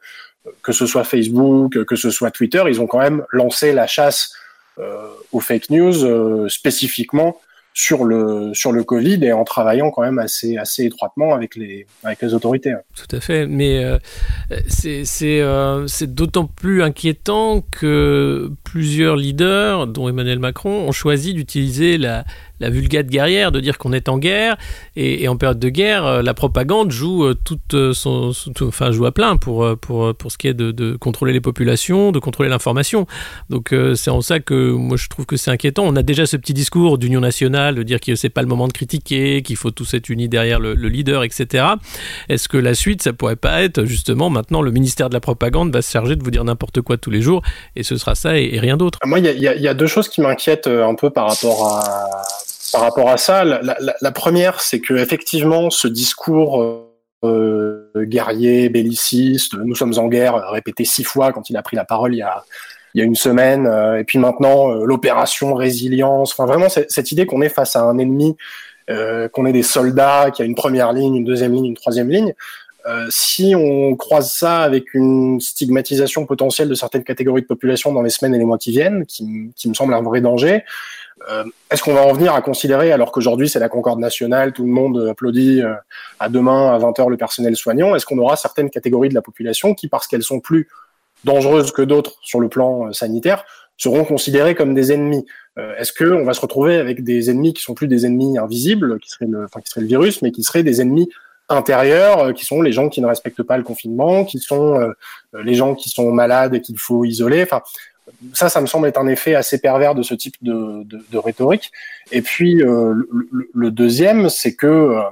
que 0.63 0.73
ce 0.73 0.87
soit 0.87 1.05
Facebook, 1.05 1.85
que 1.85 1.97
ce 1.97 2.11
soit 2.11 2.31
Twitter, 2.31 2.63
ils 2.67 2.81
ont 2.81 2.87
quand 2.87 2.99
même 2.99 3.25
lancé 3.31 3.73
la 3.73 3.87
chasse 3.87 4.35
euh, 4.79 5.07
aux 5.33 5.41
fake 5.41 5.71
news 5.71 6.05
euh, 6.05 6.49
spécifiquement 6.49 7.37
sur 7.75 8.05
le 8.05 8.53
sur 8.55 8.73
le 8.73 8.85
Covid 8.85 9.25
et 9.25 9.33
en 9.33 9.45
travaillant 9.45 9.91
quand 9.91 10.03
même 10.03 10.19
assez 10.19 10.57
assez 10.57 10.85
étroitement 10.85 11.35
avec 11.35 11.57
les 11.57 11.87
avec 12.05 12.21
les 12.23 12.35
autorités. 12.35 12.75
Tout 12.95 13.17
à 13.17 13.21
fait, 13.21 13.47
mais 13.47 13.83
euh, 13.85 13.99
c'est 14.69 15.05
c'est 15.05 15.41
euh, 15.41 15.87
d'autant 16.03 16.47
plus 16.47 16.83
inquiétant 16.83 17.63
que 17.71 18.51
plusieurs 18.65 19.17
leaders, 19.17 19.87
dont 19.87 20.09
Emmanuel 20.09 20.39
Macron, 20.39 20.89
ont 20.89 20.93
choisi 20.93 21.35
d'utiliser 21.35 21.99
la 21.99 22.25
la 22.63 22.71
vulgate 22.71 23.09
guerrière 23.09 23.53
de 23.53 23.61
dire 23.61 23.77
qu'on 23.77 23.93
est 23.93 24.09
en 24.09 24.19
guerre 24.19 24.57
et, 24.97 25.29
en 25.29 25.37
période 25.37 25.59
de 25.59 25.69
guerre 25.69 26.07
euh, 26.07 26.23
la 26.23 26.33
propagande 26.33 26.91
joue 26.91 27.25
euh, 27.25 27.35
toute 27.35 27.75
euh, 27.75 27.93
son, 27.93 28.33
tout, 28.55 28.69
enfin 28.69 28.93
joue 28.93 29.05
à 29.05 29.13
plein 29.13 29.37
pour 29.37 29.77
pour 29.79 30.15
pour 30.15 30.33
ce 30.33 30.39
qui 30.39 30.49
est 30.49 30.55
de, 30.55 30.71
de 30.71 30.97
contrôler 30.97 31.33
les 31.33 31.41
populations 31.41 32.13
de 32.13 32.19
contrôler 32.19 32.49
l'information. 32.49 33.07
Donc 33.51 33.75
c'est 33.95 34.11
en 34.11 34.21
ça 34.21 34.39
que 34.41 34.71
moi 34.71 34.97
je 34.97 35.09
trouve 35.09 35.27
que 35.27 35.37
c'est 35.37 35.51
inquiétant. 35.51 35.85
On 35.85 35.97
a 35.97 36.03
déjà 36.03 36.25
ce 36.27 36.37
petit 36.37 36.55
discours 36.55 36.99
d'union 36.99 37.21
nationale 37.21 37.75
de 37.75 37.83
dire 37.83 38.01
que 38.01 38.15
c'est 38.15 38.29
pas 38.29 38.43
le 38.43 38.49
moment 38.49 38.69
de 38.69 38.73
critiquer 38.73 39.43
qu'il 39.43 39.57
faut 39.57 39.71
tous 39.73 39.95
être 39.95 40.09
unis 40.09 40.29
derrière 40.29 40.61
le, 40.61 40.75
le 40.75 40.89
leader 40.89 41.25
etc 41.25 41.65
est-ce 42.29 42.49
que 42.49 42.57
la 42.57 42.75
suite 42.75 43.03
ça 43.03 43.13
pourrait 43.13 43.37
pas 43.37 43.63
être 43.63 43.85
justement 43.85 44.31
maintenant 44.31 44.63
le 44.63 44.71
ministère 44.71 45.09
de 45.09 45.15
la 45.15 45.21
propagande 45.21 45.73
va 45.73 45.83
se 45.83 45.91
charger 45.91 46.17
de 46.17 46.23
vous 46.23 46.31
dire 46.31 46.45
n'importe 46.45 46.81
quoi 46.81 46.97
tous 46.97 47.11
les 47.11 47.21
jours 47.23 47.43
et 47.77 47.83
ce 47.83 47.97
sera 47.97 48.15
ça 48.15 48.39
et, 48.39 48.59
rien 48.59 48.77
d'autre? 48.77 48.99
Moi 49.05 49.19
il 49.19 49.27
y, 49.27 49.43
y 49.43 49.69
a 49.69 49.75
deux 49.75 49.87
choses 49.87 50.09
qui 50.09 50.21
m'inquiètent 50.21 50.69
un 50.69 50.95
peu 50.95 51.11
par 51.11 51.29
rapport 51.29 51.67
à 51.67 52.23
par 52.73 52.81
rapport 52.83 53.11
à 53.11 53.17
ça, 53.17 53.45
la, 53.45 53.61
la, 53.63 53.95
la 54.01 54.13
première, 54.13 54.61
c'est 54.61 54.81
que 54.81 54.95
effectivement, 54.95 55.71
ce 55.71 55.89
discours 55.89 56.89
euh, 57.25 57.91
guerrier, 57.97 58.69
belliciste, 58.69 59.55
nous 59.55 59.75
sommes 59.75 59.99
en 59.99 60.09
guerre, 60.09 60.35
répété 60.51 60.85
six 60.85 61.05
fois 61.05 61.33
quand 61.33 61.51
il 61.51 61.57
a 61.57 61.63
pris 61.63 61.77
la 61.77 61.85
parole 61.85 62.15
il 62.15 62.19
y 62.19 62.23
a, 62.23 62.43
il 62.95 62.99
y 62.99 63.03
a 63.03 63.05
une 63.05 63.15
semaine, 63.15 63.67
euh, 63.67 63.99
et 64.01 64.05
puis 64.05 64.19
maintenant 64.19 64.73
euh, 64.73 64.85
l'opération 64.85 65.55
résilience, 65.55 66.33
enfin 66.33 66.47
vraiment 66.47 66.69
cette 66.69 67.13
idée 67.13 67.27
qu'on 67.27 67.43
est 67.43 67.49
face 67.49 67.77
à 67.77 67.83
un 67.83 67.99
ennemi, 67.99 68.37
euh, 68.91 69.29
qu'on 69.29 69.47
est 69.47 69.53
des 69.53 69.63
soldats, 69.63 70.31
qu'il 70.31 70.45
y 70.45 70.47
a 70.47 70.49
une 70.49 70.57
première 70.57 70.93
ligne, 70.93 71.15
une 71.15 71.25
deuxième 71.25 71.53
ligne, 71.53 71.67
une 71.67 71.77
troisième 71.77 72.11
ligne. 72.11 72.35
Euh, 72.85 73.07
si 73.11 73.55
on 73.57 73.95
croise 73.95 74.33
ça 74.33 74.63
avec 74.63 74.93
une 74.95 75.41
stigmatisation 75.41 76.27
potentielle 76.27 76.69
de 76.69 76.75
certaines 76.75 77.05
catégories 77.05 77.43
de 77.43 77.47
population 77.47 77.93
dans 77.93 78.03
les 78.03 78.11
semaines 78.11 78.35
et 78.35 78.39
les 78.39 78.45
mois 78.45 78.59
qui 78.59 78.73
viennent, 78.73 79.07
qui, 79.07 79.53
qui 79.55 79.69
me 79.69 79.75
semble 79.75 79.95
un 79.95 80.03
vrai 80.03 80.21
danger, 80.21 80.65
euh, 81.31 81.45
Est-ce 81.71 81.83
qu'on 81.83 81.95
va 81.95 82.03
en 82.03 82.13
venir 82.13 82.35
à 82.35 82.43
considérer, 82.43 82.93
alors 82.93 83.13
qu'aujourd'hui 83.13 83.49
c'est 83.49 83.59
la 83.59 83.69
concorde 83.69 83.99
nationale, 83.99 84.53
tout 84.53 84.65
le 84.65 84.71
monde 84.71 85.09
applaudit 85.11 85.63
euh, 85.63 85.75
à 86.21 86.29
demain 86.29 86.73
à 86.73 86.79
20h 86.79 87.09
le 87.09 87.17
personnel 87.17 87.57
soignant, 87.57 87.95
est-ce 87.95 88.07
qu'on 88.07 88.19
aura 88.19 88.37
certaines 88.37 88.71
catégories 88.71 89.09
de 89.09 89.15
la 89.15 89.23
population 89.23 89.75
qui, 89.75 89.89
parce 89.89 90.07
qu'elles 90.07 90.23
sont 90.23 90.41
plus 90.41 90.69
dangereuses 91.25 91.73
que 91.73 91.83
d'autres 91.83 92.17
sur 92.23 92.41
le 92.41 92.49
plan 92.49 92.89
euh, 92.89 92.93
sanitaire, 92.93 93.45
seront 93.77 94.05
considérées 94.05 94.55
comme 94.55 94.75
des 94.75 94.93
ennemis? 94.93 95.27
Est-ce 95.57 95.93
qu'on 95.93 96.25
va 96.25 96.33
se 96.33 96.41
retrouver 96.41 96.77
avec 96.77 97.05
des 97.05 97.29
ennemis 97.29 97.53
qui 97.53 97.63
sont 97.63 97.75
plus 97.75 97.89
des 97.89 98.07
ennemis 98.07 98.39
invisibles, 98.39 98.99
qui 99.01 99.11
seraient 99.11 99.27
le, 99.27 99.87
virus, 99.87 100.23
mais 100.23 100.31
qui 100.31 100.43
seraient 100.43 100.63
des 100.63 100.81
ennemis 100.81 101.11
intérieurs, 101.51 102.33
qui 102.33 102.47
sont 102.47 102.63
les 102.63 102.73
gens 102.73 102.89
qui 102.89 103.03
ne 103.03 103.07
respectent 103.07 103.43
pas 103.43 103.59
le 103.59 103.63
confinement, 103.63 104.25
qui 104.25 104.39
sont 104.39 104.79
les 105.35 105.55
gens 105.55 105.75
qui 105.75 105.91
sont 105.91 106.11
malades 106.11 106.55
et 106.55 106.63
qu'il 106.63 106.79
faut 106.79 107.05
isoler? 107.05 107.45
Ça, 108.35 108.49
ça 108.49 108.61
me 108.61 108.67
semble 108.67 108.89
être 108.89 108.99
un 108.99 109.07
effet 109.07 109.35
assez 109.35 109.59
pervers 109.59 109.95
de 109.95 110.03
ce 110.03 110.15
type 110.15 110.37
de, 110.43 111.19
rhétorique. 111.19 111.73
Et 112.11 112.23
puis 112.23 112.63
euh, 112.63 112.95
le, 113.53 113.71
deuxième, 113.71 114.29
c'est 114.29 114.55
que 114.55 114.67
euh, 114.67 115.03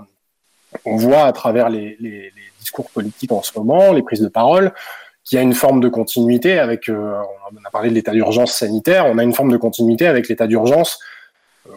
on 0.85 0.97
voit 0.97 1.25
à 1.25 1.33
travers 1.33 1.69
les, 1.69 2.33
discours 2.59 2.91
politiques 2.91 3.33
en 3.33 3.43
ce 3.43 3.59
moment, 3.59 3.93
les 3.93 4.03
prises 4.03 4.21
de 4.21 4.29
parole, 4.29 4.73
qu'il 5.25 5.37
y 5.37 5.39
a 5.39 5.43
une 5.43 5.55
forme 5.55 5.81
de 5.81 5.89
continuité 5.89 6.59
avec. 6.59 6.89
Euh, 6.89 7.15
on 7.53 7.67
a 7.67 7.71
parlé 7.71 7.91
de 7.91 7.95
l'état 7.95 8.13
d'urgence 8.13 8.53
sanitaire. 8.53 9.07
On 9.07 9.19
a 9.19 9.23
une 9.23 9.33
forme 9.33 9.51
de 9.51 9.57
continuité 9.57 10.07
avec 10.07 10.29
l'état 10.29 10.47
d'urgence 10.47 10.99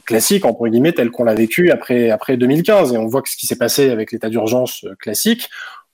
classique 0.06 0.46
entre 0.46 0.68
guillemets 0.68 0.94
tel 0.94 1.12
qu'on 1.12 1.26
l'a 1.26 1.34
vécu 1.34 1.70
après 1.70 2.10
après 2.10 2.38
2015 2.38 2.94
et 2.94 2.98
on 2.98 3.06
voit 3.06 3.22
que 3.22 3.30
ce 3.30 3.36
qui 3.36 3.48
s'est 3.48 3.58
passé 3.58 3.90
avec 3.90 4.14
l'état 4.14 4.30
d'urgence 4.30 4.86
classique 4.98 5.50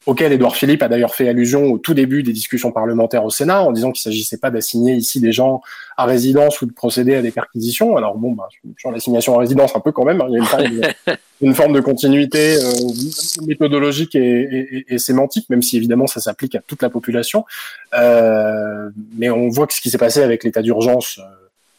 auquel 0.06 0.32
Édouard 0.32 0.56
Philippe 0.56 0.82
a 0.82 0.88
d'ailleurs 0.88 1.14
fait 1.14 1.28
allusion 1.28 1.66
au 1.66 1.78
tout 1.78 1.94
début 1.94 2.24
des 2.24 2.32
discussions 2.32 2.72
parlementaires 2.72 3.26
au 3.26 3.30
Sénat, 3.30 3.64
en 3.64 3.72
disant 3.72 3.92
qu'il 3.92 4.02
s'agissait 4.02 4.38
pas 4.38 4.50
d'assigner 4.50 4.94
ici 4.94 5.20
des 5.20 5.32
gens 5.32 5.62
à 5.98 6.06
résidence 6.06 6.62
ou 6.62 6.66
de 6.66 6.72
procéder 6.72 7.16
à 7.16 7.22
des 7.22 7.32
perquisitions. 7.32 7.98
Alors 7.98 8.18
bon, 8.18 8.32
bah, 8.32 8.48
sur 8.78 8.92
l'assignation 8.92 9.36
à 9.36 9.40
résidence, 9.40 9.76
un 9.76 9.82
peu 9.82 9.92
quand 9.92 10.06
même, 10.06 10.22
hein, 10.22 10.28
il 10.30 10.34
y 10.34 10.38
a 10.38 10.40
une 10.40 10.46
forme 10.46 10.70
de, 10.70 10.82
une 11.42 11.54
forme 11.54 11.74
de 11.74 11.82
continuité 11.82 12.56
euh, 12.56 13.46
méthodologique 13.46 14.16
et, 14.16 14.20
et, 14.20 14.94
et, 14.94 15.00
sémantique, 15.00 15.50
même 15.50 15.62
si 15.62 15.76
évidemment 15.78 16.08
ça 16.08 16.22
s'applique 16.22 16.56
à 16.56 16.60
toute 16.66 16.82
la 16.82 16.90
population. 16.90 17.46
Euh, 17.94 18.90
mais 19.18 19.30
on 19.30 19.50
voit 19.50 19.68
que 19.68 19.74
ce 19.74 19.82
qui 19.82 19.90
s'est 19.90 19.98
passé 19.98 20.22
avec 20.22 20.44
l'état 20.46 20.62
d'urgence, 20.62 21.20
euh, 21.20 21.24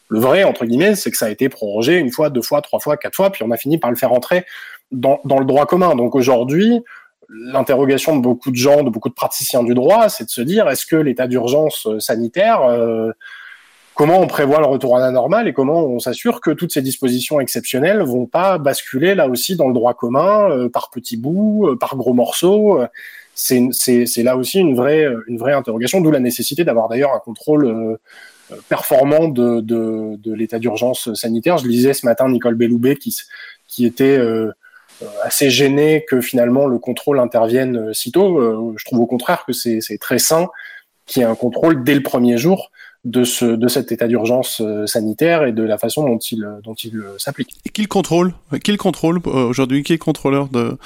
le 0.09 0.19
vrai, 0.19 0.43
entre 0.43 0.65
guillemets, 0.65 0.95
c'est 0.95 1.09
que 1.09 1.17
ça 1.17 1.25
a 1.25 1.29
été 1.29 1.49
prorogé 1.49 1.97
une 1.97 2.11
fois, 2.11 2.29
deux 2.29 2.41
fois, 2.41 2.61
trois 2.61 2.79
fois, 2.79 2.97
quatre 2.97 3.15
fois, 3.15 3.31
puis 3.31 3.43
on 3.43 3.51
a 3.51 3.57
fini 3.57 3.77
par 3.77 3.89
le 3.89 3.95
faire 3.95 4.11
entrer 4.11 4.45
dans, 4.91 5.21
dans 5.25 5.39
le 5.39 5.45
droit 5.45 5.65
commun. 5.65 5.95
Donc 5.95 6.15
aujourd'hui, 6.15 6.81
l'interrogation 7.31 8.15
de 8.15 8.21
beaucoup 8.21 8.51
de 8.51 8.55
gens, 8.55 8.83
de 8.83 8.89
beaucoup 8.89 9.09
de 9.09 9.13
praticiens 9.13 9.63
du 9.63 9.73
droit, 9.73 10.09
c'est 10.09 10.25
de 10.25 10.29
se 10.29 10.41
dire 10.41 10.69
est-ce 10.69 10.85
que 10.85 10.95
l'état 10.95 11.27
d'urgence 11.27 11.87
euh, 11.87 11.99
sanitaire, 11.99 12.61
euh, 12.63 13.11
comment 13.95 14.19
on 14.19 14.27
prévoit 14.27 14.59
le 14.59 14.65
retour 14.65 14.97
à 14.97 14.99
la 14.99 15.11
normale 15.11 15.47
et 15.47 15.53
comment 15.53 15.85
on 15.85 15.99
s'assure 15.99 16.41
que 16.41 16.51
toutes 16.51 16.71
ces 16.71 16.81
dispositions 16.81 17.39
exceptionnelles 17.39 18.01
vont 18.01 18.25
pas 18.25 18.57
basculer 18.57 19.15
là 19.15 19.27
aussi 19.27 19.55
dans 19.55 19.67
le 19.67 19.73
droit 19.73 19.93
commun 19.93 20.49
euh, 20.49 20.69
par 20.69 20.89
petits 20.89 21.17
bouts, 21.17 21.75
par 21.79 21.95
gros 21.95 22.13
morceaux. 22.13 22.81
C'est 23.33 24.23
là 24.23 24.37
aussi 24.37 24.59
une 24.59 24.75
vraie, 24.75 25.07
une 25.27 25.37
vraie 25.37 25.53
interrogation, 25.53 26.01
d'où 26.01 26.11
la 26.11 26.19
nécessité 26.19 26.63
d'avoir 26.63 26.89
d'ailleurs 26.89 27.13
un 27.13 27.19
contrôle 27.19 27.97
performant 28.67 29.29
de, 29.29 29.61
de, 29.61 30.17
de 30.17 30.33
l'état 30.33 30.59
d'urgence 30.59 31.13
sanitaire. 31.13 31.57
Je 31.57 31.65
lisais 31.65 31.93
ce 31.93 32.05
matin 32.05 32.29
Nicole 32.29 32.55
Belloubet 32.55 32.97
qui, 32.97 33.15
qui 33.71 33.85
était 33.85 34.17
euh, 34.17 34.51
assez 35.23 35.49
gêné 35.49 36.05
que 36.07 36.21
finalement 36.21 36.67
le 36.67 36.79
contrôle 36.79 37.19
intervienne 37.19 37.77
euh, 37.77 37.93
sitôt. 37.93 38.39
Euh, 38.39 38.73
je 38.77 38.85
trouve 38.85 38.99
au 38.99 39.05
contraire 39.05 39.43
que 39.45 39.53
c'est 39.53 39.97
très 39.99 40.19
sain 40.19 40.47
qu'il 41.05 41.21
y 41.21 41.25
ait 41.25 41.27
un 41.27 41.35
contrôle 41.35 41.83
dès 41.83 41.95
le 41.95 42.03
premier 42.03 42.37
jour 42.37 42.71
de, 43.03 43.23
ce, 43.23 43.45
de 43.45 43.67
cet 43.67 43.91
état 43.91 44.07
d'urgence 44.07 44.61
sanitaire 44.85 45.43
et 45.43 45.51
de 45.51 45.63
la 45.63 45.79
façon 45.79 46.05
dont 46.05 46.19
il, 46.19 46.47
dont 46.63 46.75
il 46.75 47.01
s'applique. 47.17 47.55
Et 47.65 47.69
qui 47.69 47.81
le 47.81 47.87
contrôle? 47.87 48.33
Qui 48.63 48.71
le 48.71 48.77
contrôle 48.77 49.19
aujourd'hui? 49.25 49.81
Qui 49.81 49.93
est 49.93 49.97
contrôleur 49.97 50.47
de, 50.49 50.77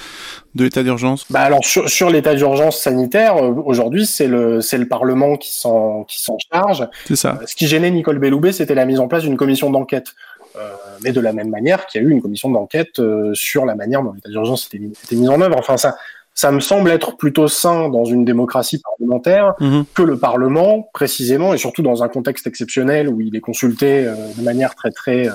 de 0.56 0.64
l'état 0.64 0.82
d'urgence? 0.82 1.26
Bah 1.30 1.42
alors 1.42 1.66
sur, 1.66 1.90
sur 1.90 2.10
l'état 2.10 2.34
d'urgence 2.34 2.80
sanitaire, 2.80 3.36
aujourd'hui 3.36 4.06
c'est 4.06 4.28
le, 4.28 4.60
le 4.60 4.88
Parlement 4.88 5.36
qui 5.36 5.54
s'en 5.54 6.08
charge. 6.52 6.88
C'est 7.06 7.18
ça. 7.18 7.38
Ce 7.46 7.54
qui 7.54 7.68
gênait 7.68 7.92
Nicole 7.92 8.20
Belloubet, 8.20 8.54
c'était 8.54 8.76
la 8.76 8.86
mise 8.86 9.02
en 9.02 9.10
place 9.10 9.24
d'une 9.24 9.38
commission 9.38 9.70
d'enquête. 9.70 10.16
Euh, 10.58 10.76
mais 11.04 11.12
de 11.12 11.20
la 11.20 11.34
même 11.34 11.50
manière 11.50 11.86
qu'il 11.86 12.02
y 12.02 12.06
a 12.06 12.08
eu 12.08 12.12
une 12.12 12.22
commission 12.22 12.50
d'enquête 12.50 13.00
euh, 13.00 13.34
sur 13.34 13.66
la 13.66 13.76
manière 13.76 14.04
dont 14.04 14.14
l'état 14.14 14.30
d'urgence 14.30 14.68
était, 14.68 14.84
était 14.84 15.16
mis 15.16 15.28
en 15.28 15.42
œuvre. 15.42 15.58
Enfin, 15.58 15.78
ça, 15.78 15.98
ça 16.34 16.52
me 16.52 16.60
semble 16.60 16.90
être 16.92 17.18
plutôt 17.18 17.48
sain 17.48 17.90
dans 17.90 18.06
une 18.06 18.24
démocratie 18.24 18.82
parlementaire 18.82 19.54
mhm. 19.60 19.86
que 19.94 20.04
le 20.04 20.18
Parlement, 20.18 20.90
précisément, 20.94 21.54
et 21.54 21.58
surtout 21.58 21.82
dans 21.82 22.04
un 22.04 22.08
contexte 22.08 22.48
exceptionnel 22.48 23.10
où 23.10 23.20
il 23.22 23.36
est 23.36 23.42
consulté 23.42 24.06
euh, 24.06 24.16
de 24.38 24.44
manière 24.44 24.76
très 24.76 24.92
très 24.92 25.30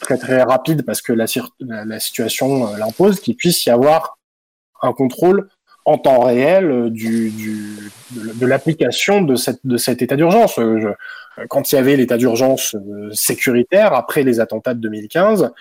très 0.00 0.18
très 0.18 0.42
rapide 0.42 0.84
parce 0.84 1.02
que 1.02 1.12
la, 1.12 1.26
la, 1.60 1.98
situation 1.98 2.74
l'impose, 2.76 3.20
qu'il 3.20 3.36
puisse 3.36 3.64
y 3.66 3.70
avoir 3.70 4.18
un 4.82 4.92
contrôle 4.92 5.48
en 5.86 5.98
temps 5.98 6.20
réel 6.20 6.90
du, 6.90 7.30
du 7.30 7.90
de, 8.10 8.46
l'application 8.46 9.22
de, 9.22 9.34
cette, 9.34 9.60
de 9.64 9.76
cet 9.76 10.02
état 10.02 10.16
d'urgence. 10.16 10.58
Quand 11.48 11.72
il 11.72 11.74
y 11.74 11.78
avait 11.78 11.96
l'état 11.96 12.16
d'urgence 12.16 12.74
euh, 12.74 13.10
sécuritaire, 13.12 13.92
après 13.94 14.22
les 14.22 14.40
attentats 14.40 14.74
de 14.74 14.80
2015, 14.80 15.52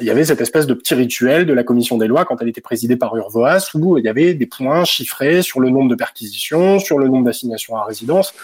il 0.00 0.06
y 0.06 0.10
avait 0.10 0.24
cette 0.24 0.40
espèce 0.40 0.66
de 0.66 0.74
petit 0.74 0.94
rituel 0.94 1.46
de 1.46 1.52
la 1.52 1.64
commission 1.64 1.96
des 1.96 2.06
lois 2.06 2.24
quand 2.24 2.40
elle 2.40 2.48
était 2.48 2.60
présidée 2.60 2.96
par 2.96 3.16
Urvoas, 3.16 3.70
où 3.74 3.98
il 3.98 4.04
y 4.04 4.08
avait 4.08 4.34
des 4.34 4.46
points 4.46 4.84
chiffrés 4.84 5.42
sur 5.42 5.60
le 5.60 5.70
nombre 5.70 5.88
de 5.88 5.94
perquisitions, 5.94 6.78
sur 6.78 6.98
le 6.98 7.08
nombre 7.08 7.24
d'assignations 7.24 7.76
à 7.76 7.84
résidence. 7.84 8.34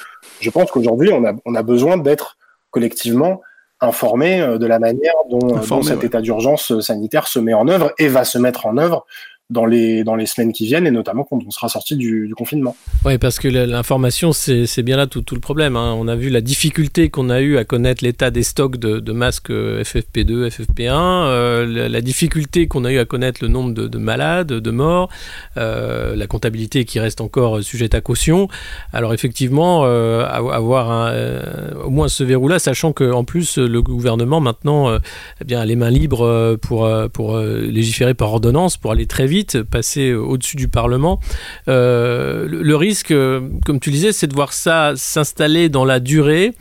Je 0.40 0.50
pense 0.50 0.70
qu'aujourd'hui, 0.70 1.10
on 1.12 1.24
a, 1.24 1.32
on 1.44 1.54
a 1.54 1.62
besoin 1.62 1.96
d'être 1.96 2.37
collectivement 2.70 3.40
informés 3.80 4.40
euh, 4.40 4.58
de 4.58 4.66
la 4.66 4.78
manière 4.78 5.14
dont, 5.30 5.38
dont 5.38 5.82
cet 5.82 6.02
état 6.02 6.20
d'urgence 6.20 6.80
sanitaire 6.80 7.28
se 7.28 7.38
met 7.38 7.54
en 7.54 7.68
œuvre 7.68 7.92
et 7.98 8.08
va 8.08 8.24
se 8.24 8.38
mettre 8.38 8.66
en 8.66 8.78
œuvre 8.78 9.06
dans 9.54 9.66
les, 9.66 10.04
dans 10.04 10.16
les 10.16 10.26
semaines 10.26 10.52
qui 10.52 10.66
viennent 10.66 10.86
et 10.86 10.90
notamment 10.90 11.24
quand 11.24 11.38
on 11.46 11.50
sera 11.50 11.68
sorti 11.68 11.96
du, 11.96 12.34
confinement. 12.36 12.76
Oui, 13.04 13.16
parce 13.16 13.38
que 13.38 13.48
l'information, 13.48 14.32
c'est 14.32 14.82
bien 14.82 14.96
là 14.96 15.06
tout, 15.06 15.22
tout 15.22 15.36
le 15.36 15.40
problème. 15.40 15.76
Hein. 15.76 15.94
On 15.96 16.08
a 16.08 16.16
vu 16.16 16.28
la 16.28 16.40
difficulté 16.40 17.08
qu'on 17.08 17.30
a 17.30 17.40
eu 17.40 17.56
à 17.56 17.64
connaître 17.64 18.04
l'état 18.04 18.30
des 18.30 18.42
stocks 18.42 18.76
de, 18.76 19.12
masques 19.12 19.50
FFP2, 19.50 20.48
FFP1, 20.48 20.90
euh, 20.90 21.88
la, 21.88 22.00
difficulté 22.00 22.66
qu'on 22.66 22.84
a 22.84 22.92
eu 22.92 22.98
à 22.98 23.04
connaître 23.04 23.38
le 23.42 23.48
nombre 23.48 23.72
de, 23.72 23.86
de 23.86 23.98
malades, 23.98 24.48
de 24.48 24.70
morts, 24.70 25.08
euh, 25.56 26.16
la 26.16 26.26
comptabilité 26.26 26.84
qui 26.84 26.98
reste 26.98 27.20
encore 27.20 27.62
sujette 27.62 27.94
à 27.94 28.00
caution. 28.00 28.48
Alors 28.92 29.14
effectivement, 29.14 29.84
euh, 29.84 30.24
avoir 30.26 31.10
euh, 31.12 31.42
au 31.84 31.90
moins 31.90 32.08
ce 32.08 32.24
verrou-là, 32.24 32.58
sachant 32.58 32.92
qu'en 32.92 33.24
plus 33.24 33.58
le 33.58 33.82
gouvernement 33.82 34.40
maintenant 34.40 34.88
euh, 34.88 34.98
eh 35.40 35.44
bien, 35.44 35.60
a 35.60 35.64
les 35.64 35.76
mains 35.76 35.90
libres 35.90 36.56
pour, 36.62 36.90
pour 37.12 37.38
légiférer 37.38 38.14
par 38.14 38.32
ordonnance, 38.32 38.76
pour 38.76 38.92
aller 38.92 39.06
très 39.06 39.26
vite 39.26 39.43
passer 39.62 40.12
au-dessus 40.12 40.57
du 40.57 40.68
Parlement. 40.68 41.20
Euh, 41.68 42.46
le, 42.48 42.76
risque, 42.76 43.11
euh, 43.11 43.40
comme 43.64 43.80
tu 43.80 43.90
disais, 43.90 44.12
c'est 44.12 44.26
de 44.26 44.35
voir 44.35 44.52
ça 44.52 44.92
s'installer 44.96 45.68
dans 45.68 45.85
la 45.85 46.00
durée. 46.00 46.52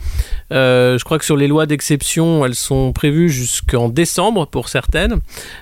Euh, 0.52 0.98
je 0.98 1.04
crois 1.04 1.18
que 1.18 1.24
sur 1.24 1.36
les 1.36 1.48
lois 1.48 1.66
d'exception, 1.66 2.44
elles 2.44 2.54
sont 2.54 2.92
prévues 2.92 3.30
jusqu'en 3.30 3.88
décembre 3.88 4.46
pour 4.46 4.68
certaines. 4.68 5.20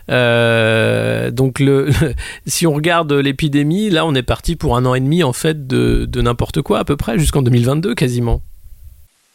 donc, 0.08 1.62
si 2.46 2.66
on 2.66 2.74
regarde 2.74 3.12
l'épidémie, 3.12 3.90
là, 3.90 4.06
on 4.06 4.14
est 4.14 4.22
parti 4.22 4.56
pour 4.56 4.76
un 4.76 4.84
an 4.84 4.94
et 4.94 5.00
demi 5.00 5.22
en 5.22 5.32
fait 5.32 5.66
de, 5.66 6.06
de 6.06 6.22
n'importe 6.22 6.62
quoi 6.62 6.78
à 6.78 6.84
peu 6.84 6.96
près 6.96 7.18
jusqu'en 7.18 7.42
2022 7.42 7.94
quasiment. 7.94 8.42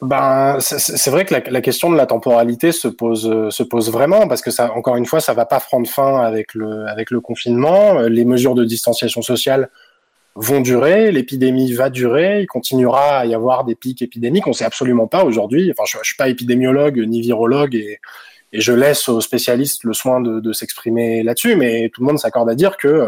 Ben, 0.01 0.57
c'est 0.59 1.09
vrai 1.09 1.25
que 1.25 1.33
la, 1.33 1.61
question 1.61 1.89
de 1.89 1.97
la 1.97 2.05
temporalité 2.05 2.71
se 2.71 2.87
pose, 2.87 3.49
se 3.49 3.63
pose 3.63 3.91
vraiment 3.91 4.27
parce 4.27 4.41
que 4.41 4.51
ça, 4.51 4.71
encore 4.73 4.95
une 4.95 5.07
fois, 5.07 5.19
ça 5.19 5.33
va 5.33 5.45
pas 5.45 5.59
prendre 5.59 5.89
fin 5.89 6.21
avec 6.21 6.53
le, 6.53 6.85
avec 6.87 7.09
le 7.09 7.19
confinement. 7.19 8.01
Les 8.01 8.23
mesures 8.23 8.53
de 8.53 8.63
distanciation 8.63 9.23
sociale 9.23 9.69
vont 10.35 10.61
durer, 10.61 11.11
l'épidémie 11.11 11.73
va 11.73 11.89
durer, 11.89 12.41
il 12.41 12.45
continuera 12.45 13.17
à 13.17 13.25
y 13.25 13.33
avoir 13.33 13.63
des 13.63 13.73
pics 13.73 14.03
épidémiques. 14.03 14.45
On 14.45 14.53
sait 14.53 14.65
absolument 14.65 15.07
pas 15.07 15.23
aujourd'hui. 15.23 15.71
Enfin, 15.71 15.83
je, 15.87 15.97
je, 16.03 16.05
suis 16.05 16.15
pas 16.15 16.29
épidémiologue 16.29 16.99
ni 16.99 17.21
virologue 17.21 17.73
et, 17.73 17.99
et 18.53 18.61
je 18.61 18.73
laisse 18.73 19.09
aux 19.09 19.21
spécialistes 19.21 19.83
le 19.83 19.93
soin 19.93 20.21
de, 20.21 20.53
s'exprimer 20.53 21.23
là-dessus, 21.23 21.55
mais 21.55 21.89
tout 21.89 22.01
le 22.01 22.07
monde 22.07 22.19
s'accorde 22.19 22.49
à 22.49 22.55
dire 22.55 22.77
que 22.77 22.87
euh, 22.87 23.07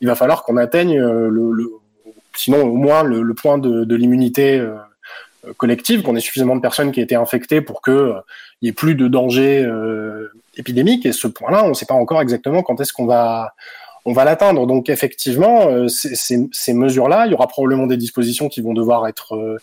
il 0.00 0.08
va 0.08 0.14
falloir 0.14 0.44
qu'on 0.44 0.56
atteigne 0.56 0.98
le, 0.98 1.52
le, 1.52 1.70
sinon 2.34 2.62
au 2.62 2.74
moins 2.74 3.02
le, 3.02 3.34
point 3.34 3.58
de, 3.58 3.94
l'immunité 3.94 4.58
euh, 4.58 4.70
euh, 4.70 4.76
collective, 5.56 6.02
qu'on 6.02 6.16
ait 6.16 6.20
suffisamment 6.20 6.56
de 6.56 6.60
personnes 6.60 6.92
qui 6.92 7.00
aient 7.00 7.04
été 7.04 7.14
infectées 7.14 7.60
pour 7.60 7.82
qu'il 7.82 7.92
euh, 7.92 8.20
n'y 8.62 8.68
ait 8.68 8.72
plus 8.72 8.94
de 8.94 9.08
danger 9.08 9.62
euh, 9.62 10.32
épidémique. 10.56 11.06
Et 11.06 11.12
ce 11.12 11.28
point-là, 11.28 11.64
on 11.64 11.68
ne 11.68 11.74
sait 11.74 11.86
pas 11.86 11.94
encore 11.94 12.20
exactement 12.20 12.62
quand 12.62 12.80
est-ce 12.80 12.92
qu'on 12.92 13.06
va 13.06 13.54
on 14.04 14.12
va 14.12 14.24
l'atteindre. 14.24 14.66
Donc 14.66 14.88
effectivement, 14.88 15.86
ces, 15.88 16.72
mesures-là, 16.72 17.26
il 17.26 17.32
y 17.32 17.34
aura 17.34 17.46
probablement 17.46 17.86
des 17.86 17.98
dispositions 17.98 18.48
qui 18.48 18.62
vont 18.62 18.72
devoir 18.72 19.06
être 19.06 19.58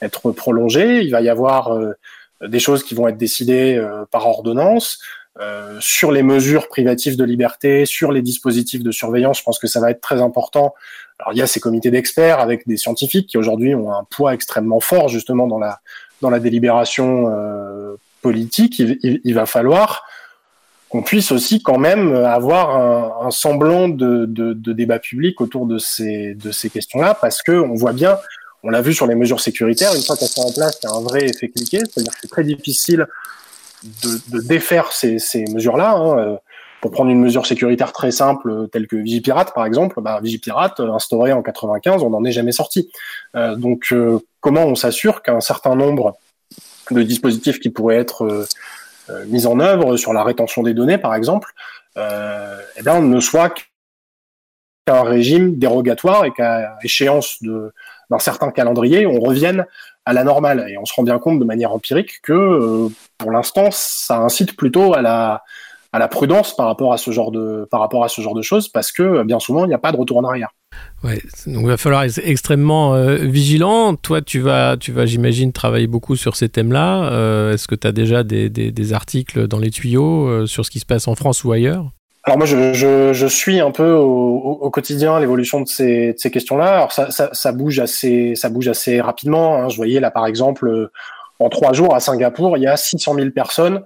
être 0.00 0.32
prolongées. 0.32 1.02
Il 1.02 1.10
va 1.10 1.20
y 1.20 1.28
avoir 1.28 1.76
des 2.40 2.60
choses 2.60 2.82
qui 2.82 2.94
vont 2.94 3.08
être 3.08 3.18
décidées 3.18 3.84
par 4.10 4.26
ordonnance. 4.26 5.00
sur 5.80 6.12
les 6.12 6.22
mesures 6.22 6.68
privatives 6.68 7.18
de 7.18 7.24
liberté, 7.24 7.84
sur 7.84 8.10
les 8.10 8.22
dispositifs 8.22 8.82
de 8.82 8.90
surveillance, 8.90 9.40
je 9.40 9.42
pense 9.42 9.58
que 9.58 9.66
ça 9.66 9.80
va 9.80 9.90
être 9.90 10.00
très 10.00 10.22
important 10.22 10.72
alors 11.20 11.32
il 11.34 11.38
y 11.38 11.42
a 11.42 11.46
ces 11.46 11.60
comités 11.60 11.90
d'experts 11.90 12.40
avec 12.40 12.66
des 12.66 12.76
scientifiques 12.76 13.26
qui 13.28 13.38
aujourd'hui 13.38 13.74
ont 13.74 13.92
un 13.92 14.04
poids 14.04 14.34
extrêmement 14.34 14.80
fort 14.80 15.08
justement 15.08 15.46
dans 15.46 15.58
la 15.58 15.80
dans 16.20 16.30
la 16.30 16.40
délibération 16.40 17.28
euh, 17.28 17.96
politique. 18.22 18.78
Il, 18.78 19.20
il, 19.24 19.34
va 19.34 19.46
falloir 19.46 20.04
qu'on 20.90 21.02
puisse 21.02 21.32
aussi 21.32 21.62
quand 21.62 21.78
même 21.78 22.14
avoir 22.14 22.76
un, 22.76 23.26
un 23.26 23.30
semblant 23.30 23.88
de, 23.88 24.26
de, 24.26 24.52
de, 24.52 24.72
débat 24.72 24.98
public 24.98 25.40
autour 25.40 25.66
de 25.66 25.78
ces 25.78 26.34
de 26.34 26.52
ces 26.52 26.68
questions-là, 26.68 27.14
parce 27.14 27.42
que 27.42 27.52
on 27.52 27.74
voit 27.74 27.92
bien, 27.92 28.18
on 28.62 28.70
l'a 28.70 28.82
vu 28.82 28.92
sur 28.92 29.06
les 29.06 29.14
mesures 29.14 29.40
sécuritaires, 29.40 29.94
une 29.94 30.02
fois 30.02 30.16
qu'elles 30.16 30.28
sont 30.28 30.42
en 30.42 30.52
place, 30.52 30.78
il 30.82 30.88
y 30.88 30.92
a 30.92 30.94
un 30.94 31.00
vrai 31.02 31.24
effet 31.24 31.48
cliqué, 31.48 31.78
c'est-à-dire 31.78 32.12
que 32.12 32.18
c'est 32.20 32.30
très 32.30 32.44
difficile 32.44 33.06
de, 33.82 34.38
de 34.38 34.46
défaire 34.46 34.92
ces, 34.92 35.18
ces 35.18 35.44
mesures-là. 35.44 35.92
Hein. 35.92 36.38
Pour 36.80 36.90
prendre 36.90 37.10
une 37.10 37.20
mesure 37.20 37.46
sécuritaire 37.46 37.92
très 37.92 38.10
simple, 38.10 38.68
telle 38.72 38.86
que 38.86 38.96
Vigipirate, 38.96 39.52
par 39.54 39.66
exemple, 39.66 40.00
bah, 40.00 40.20
Vigipirate, 40.22 40.80
euh, 40.80 40.92
instauré 40.92 41.32
en 41.32 41.42
95, 41.42 42.02
on 42.02 42.10
n'en 42.10 42.24
est 42.24 42.32
jamais 42.32 42.52
sorti. 42.52 42.90
Euh, 43.36 43.54
donc, 43.54 43.88
euh, 43.92 44.18
comment 44.40 44.64
on 44.64 44.74
s'assure 44.74 45.22
qu'un 45.22 45.40
certain 45.40 45.74
nombre 45.74 46.16
de 46.90 47.02
dispositifs 47.02 47.60
qui 47.60 47.70
pourraient 47.70 47.96
être 47.96 48.24
euh, 48.24 48.46
euh 49.10 49.24
mis 49.26 49.46
en 49.46 49.60
œuvre 49.60 49.96
sur 49.96 50.12
la 50.12 50.24
rétention 50.24 50.62
des 50.62 50.74
données, 50.74 50.98
par 50.98 51.14
exemple, 51.14 51.52
eh 51.96 52.82
bien, 52.82 53.02
ne 53.02 53.20
soit 53.20 53.52
qu'un 54.86 55.02
régime 55.02 55.58
dérogatoire 55.58 56.24
et 56.24 56.32
qu'à 56.32 56.78
échéance 56.82 57.42
d'un 57.42 58.18
certain 58.18 58.50
calendrier, 58.50 59.06
on 59.06 59.20
revienne 59.20 59.66
à 60.06 60.14
la 60.14 60.24
normale. 60.24 60.66
Et 60.70 60.78
on 60.78 60.86
se 60.86 60.94
rend 60.94 61.02
bien 61.02 61.18
compte 61.18 61.38
de 61.38 61.44
manière 61.44 61.72
empirique 61.72 62.22
que, 62.22 62.88
pour 63.18 63.30
l'instant, 63.32 63.68
ça 63.70 64.18
incite 64.18 64.56
plutôt 64.56 64.94
à 64.94 65.02
la 65.02 65.42
à 65.92 65.98
la 65.98 66.08
prudence 66.08 66.54
par 66.54 66.66
rapport 66.66 66.92
à 66.92 66.98
ce 66.98 67.10
genre 67.10 67.30
de 67.32 67.66
par 67.70 67.80
rapport 67.80 68.04
à 68.04 68.08
ce 68.08 68.20
genre 68.20 68.34
de 68.34 68.42
choses 68.42 68.68
parce 68.68 68.92
que 68.92 69.22
bien 69.24 69.40
souvent 69.40 69.64
il 69.64 69.68
n'y 69.68 69.74
a 69.74 69.78
pas 69.78 69.92
de 69.92 69.96
retour 69.96 70.18
en 70.18 70.24
arrière. 70.24 70.50
Ouais, 71.02 71.18
donc 71.46 71.62
il 71.62 71.66
va 71.66 71.76
falloir 71.76 72.04
être 72.04 72.20
extrêmement 72.22 72.94
euh, 72.94 73.16
vigilant. 73.16 73.96
Toi, 73.96 74.20
tu 74.20 74.38
vas, 74.38 74.76
tu 74.76 74.92
vas, 74.92 75.06
j'imagine, 75.06 75.52
travailler 75.52 75.86
beaucoup 75.86 76.14
sur 76.14 76.36
ces 76.36 76.48
thèmes-là. 76.48 77.10
Euh, 77.10 77.54
est-ce 77.54 77.66
que 77.66 77.74
tu 77.74 77.86
as 77.86 77.92
déjà 77.92 78.22
des, 78.22 78.50
des, 78.50 78.70
des, 78.70 78.92
articles 78.92 79.48
dans 79.48 79.58
les 79.58 79.70
tuyaux 79.70 80.28
euh, 80.28 80.46
sur 80.46 80.64
ce 80.64 80.70
qui 80.70 80.78
se 80.78 80.86
passe 80.86 81.08
en 81.08 81.14
France 81.14 81.42
ou 81.42 81.52
ailleurs? 81.52 81.90
Alors 82.24 82.36
moi, 82.36 82.46
je, 82.46 82.74
je, 82.74 83.14
je, 83.14 83.26
suis 83.26 83.60
un 83.60 83.70
peu 83.70 83.92
au, 83.92 84.36
au 84.60 84.70
quotidien 84.70 85.18
l'évolution 85.18 85.62
de 85.62 85.68
ces, 85.68 86.12
de 86.12 86.18
ces 86.18 86.30
questions-là. 86.30 86.74
Alors 86.74 86.92
ça, 86.92 87.10
ça, 87.10 87.30
ça, 87.32 87.52
bouge 87.52 87.78
assez, 87.78 88.34
ça 88.34 88.50
bouge 88.50 88.68
assez 88.68 89.00
rapidement. 89.00 89.56
Hein. 89.56 89.68
Je 89.70 89.76
voyais 89.76 90.00
là, 90.00 90.10
par 90.10 90.26
exemple, 90.26 90.90
en 91.38 91.48
trois 91.48 91.72
jours 91.72 91.94
à 91.94 92.00
Singapour, 92.00 92.58
il 92.58 92.62
y 92.62 92.66
a 92.66 92.76
600 92.76 93.14
000 93.14 93.30
personnes 93.30 93.76
euh, 93.76 93.80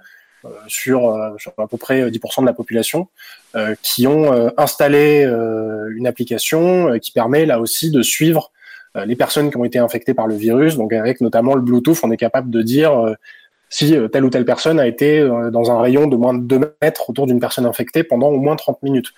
sur, 0.66 1.10
euh, 1.10 1.30
sur, 1.38 1.52
à 1.58 1.66
peu 1.66 1.76
près 1.76 2.10
10% 2.10 2.42
de 2.42 2.46
la 2.46 2.52
population 2.52 3.08
euh, 3.56 3.74
qui 3.82 4.06
ont 4.06 4.50
installé 4.56 5.24
une 5.24 6.06
application 6.06 6.98
qui 6.98 7.10
permet 7.10 7.46
là 7.46 7.60
aussi 7.60 7.90
de 7.90 8.02
suivre 8.02 8.50
les 8.94 9.16
personnes 9.16 9.50
qui 9.50 9.56
ont 9.56 9.64
été 9.64 9.78
infectées 9.78 10.14
par 10.14 10.26
le 10.26 10.34
virus. 10.36 10.76
Donc 10.76 10.92
avec 10.92 11.20
notamment 11.20 11.54
le 11.54 11.62
Bluetooth, 11.62 11.98
on 12.04 12.10
est 12.12 12.16
capable 12.16 12.50
de 12.50 12.62
dire 12.62 13.16
si 13.68 13.96
telle 14.12 14.24
ou 14.24 14.30
telle 14.30 14.44
personne 14.44 14.78
a 14.78 14.86
été 14.86 15.26
dans 15.52 15.72
un 15.72 15.80
rayon 15.80 16.06
de 16.06 16.16
moins 16.16 16.34
de 16.34 16.44
2 16.44 16.76
mètres 16.80 17.10
autour 17.10 17.26
d'une 17.26 17.40
personne 17.40 17.66
infectée 17.66 18.04
pendant 18.04 18.28
au 18.28 18.38
moins 18.38 18.54
30 18.54 18.82
minutes. 18.84 19.08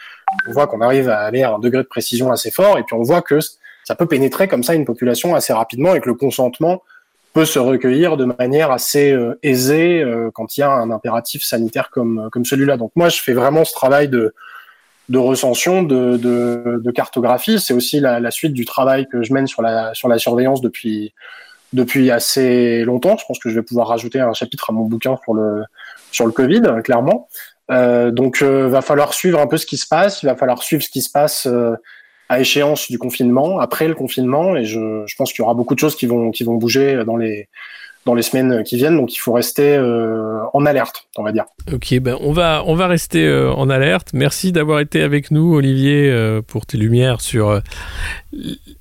On 0.49 0.53
voit 0.53 0.67
qu'on 0.67 0.81
arrive 0.81 1.11
à 1.11 1.21
aller 1.21 1.43
à 1.43 1.55
un 1.55 1.59
degré 1.59 1.83
de 1.83 1.89
précision 1.89 2.33
assez 2.33 2.51
fort 2.51 2.79
et 2.79 2.85
puis 2.85 2.95
on 2.95 3.03
voit 3.03 3.21
que 3.21 3.39
ça 3.85 3.95
peut 3.95 4.07
pénétrer 4.07 4.49
comme 4.49 4.63
ça 4.63 4.75
une 4.75 4.85
population 4.85 5.35
assez 5.35 5.53
rapidement 5.53 5.95
et 5.95 6.01
que 6.01 6.09
le 6.09 6.15
consentement 6.15 6.83
se 7.45 7.59
recueillir 7.59 8.17
de 8.17 8.25
manière 8.25 8.71
assez 8.71 9.13
euh, 9.13 9.39
aisée 9.43 10.03
euh, 10.03 10.31
quand 10.33 10.57
il 10.57 10.61
y 10.61 10.63
a 10.63 10.71
un 10.71 10.91
impératif 10.91 11.43
sanitaire 11.43 11.91
comme, 11.91 12.29
comme 12.33 12.45
celui-là. 12.45 12.77
Donc 12.77 12.93
moi, 12.97 13.09
je 13.09 13.21
fais 13.21 13.33
vraiment 13.33 13.65
ce 13.65 13.73
travail 13.73 14.09
de, 14.09 14.35
de 15.09 15.19
recension, 15.19 15.83
de, 15.83 16.17
de, 16.17 16.91
cartographie. 16.91 17.61
C'est 17.61 17.75
aussi 17.75 18.01
la, 18.01 18.31
suite 18.31 18.53
du 18.53 18.65
travail 18.65 19.07
que 19.07 19.23
je 19.23 19.33
mène 19.33 19.47
sur 19.47 19.63
la, 19.63 19.95
sur 19.95 20.09
la 20.09 20.19
surveillance 20.19 20.61
depuis, 20.61 21.13
depuis 21.73 22.11
assez 22.11 22.85
longtemps. 22.85 23.17
Je 23.17 23.25
pense 23.27 23.39
que 23.39 23.51
je 23.51 23.55
vais 23.55 23.63
pouvoir 23.63 23.89
rajouter 23.89 24.21
un 24.21 24.33
chapitre 24.33 24.71
à 24.71 24.73
mon 24.73 24.85
bouquin 24.85 25.17
sur 25.25 25.35
le, 25.35 25.63
sur 26.11 26.27
le 26.27 26.33
Covid, 26.33 26.63
clairement. 26.83 27.29
Euh, 27.71 28.11
donc, 28.11 28.43
euh, 28.43 28.69
va 28.69 28.83
falloir 28.83 29.13
suivre 29.13 29.41
un 29.41 29.47
peu 29.47 29.57
ce 29.57 29.67
qui 29.67 29.77
se 29.77 29.87
passe. 29.87 30.23
Il 30.23 30.27
va 30.27 30.37
falloir 30.37 30.63
suivre 30.63 30.83
ce 30.83 30.89
qui 30.89 31.03
se 31.03 31.11
passe 31.11 31.49
à 32.29 32.41
échéance 32.41 32.91
du 32.91 32.99
confinement, 32.99 33.61
après 33.61 33.89
le 33.89 33.95
confinement, 33.95 34.57
et 34.57 34.65
je, 34.65 35.05
je 35.07 35.15
pense 35.17 35.33
qu'il 35.33 35.43
y 35.43 35.45
aura 35.45 35.55
beaucoup 35.55 35.75
de 35.75 35.81
choses 35.81 35.97
qui 35.97 36.07
vont, 36.07 36.31
qui 36.31 36.45
vont 36.45 36.55
bouger 36.55 37.05
dans 37.05 37.17
les, 37.17 37.49
dans 38.07 38.15
les 38.15 38.23
semaines 38.23 38.63
qui 38.63 38.77
viennent. 38.77 38.97
Donc 38.97 39.15
il 39.15 39.19
faut 39.19 39.33
rester 39.33 39.77
euh, 39.77 40.39
en 40.55 40.65
alerte, 40.65 41.09
on 41.19 41.23
va 41.23 41.33
dire. 41.33 41.45
Ok, 41.73 41.99
ben 42.01 42.17
on 42.21 42.33
va 42.33 42.63
on 42.67 42.75
va 42.75 42.87
rester 42.87 43.27
euh, 43.27 43.53
en 43.53 43.69
alerte. 43.69 44.11
Merci 44.15 44.53
d'avoir 44.53 44.81
été 44.81 45.03
avec 45.03 45.31
nous, 45.31 45.55
Olivier, 45.55 46.09
euh, 46.09 46.41
pour 46.41 46.65
tes 46.65 46.79
lumières 46.79 47.21
sur 47.21 47.51
euh, 47.51 47.61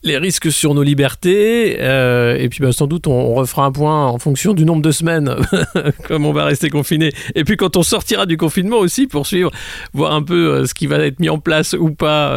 les 0.04 0.18
risques 0.18 0.52
sur 0.52 0.74
nos 0.74 0.84
libertés. 0.84 1.78
Euh, 1.80 2.36
et 2.38 2.50
puis 2.50 2.60
ben, 2.62 2.72
sans 2.72 2.88
doute 2.88 3.08
on, 3.08 3.14
on, 3.14 3.36
refera 3.36 3.66
un 3.66 3.72
point 3.72 4.08
en 4.08 4.18
fonction 4.18 4.54
du 4.54 4.66
nombre 4.66 4.82
de 4.82 4.92
semaines, 4.92 5.36
comme 6.08 6.26
on 6.26 6.34
va 6.34 6.46
rester 6.46 6.70
confiné. 6.70 7.12
Et 7.36 7.44
puis 7.44 7.58
quand 7.58 7.78
on 7.78 7.84
sortira 7.84 8.26
du 8.26 8.38
confinement 8.38 8.78
aussi 8.78 9.08
pour 9.08 9.28
suivre, 9.28 9.52
voir 9.94 10.14
un 10.14 10.24
peu 10.24 10.66
ce 10.66 10.74
qui 10.74 10.88
va 10.88 10.98
être 11.00 11.20
mis 11.20 11.30
en 11.30 11.40
place 11.40 11.74
ou 11.74 11.92
pas, 11.92 12.36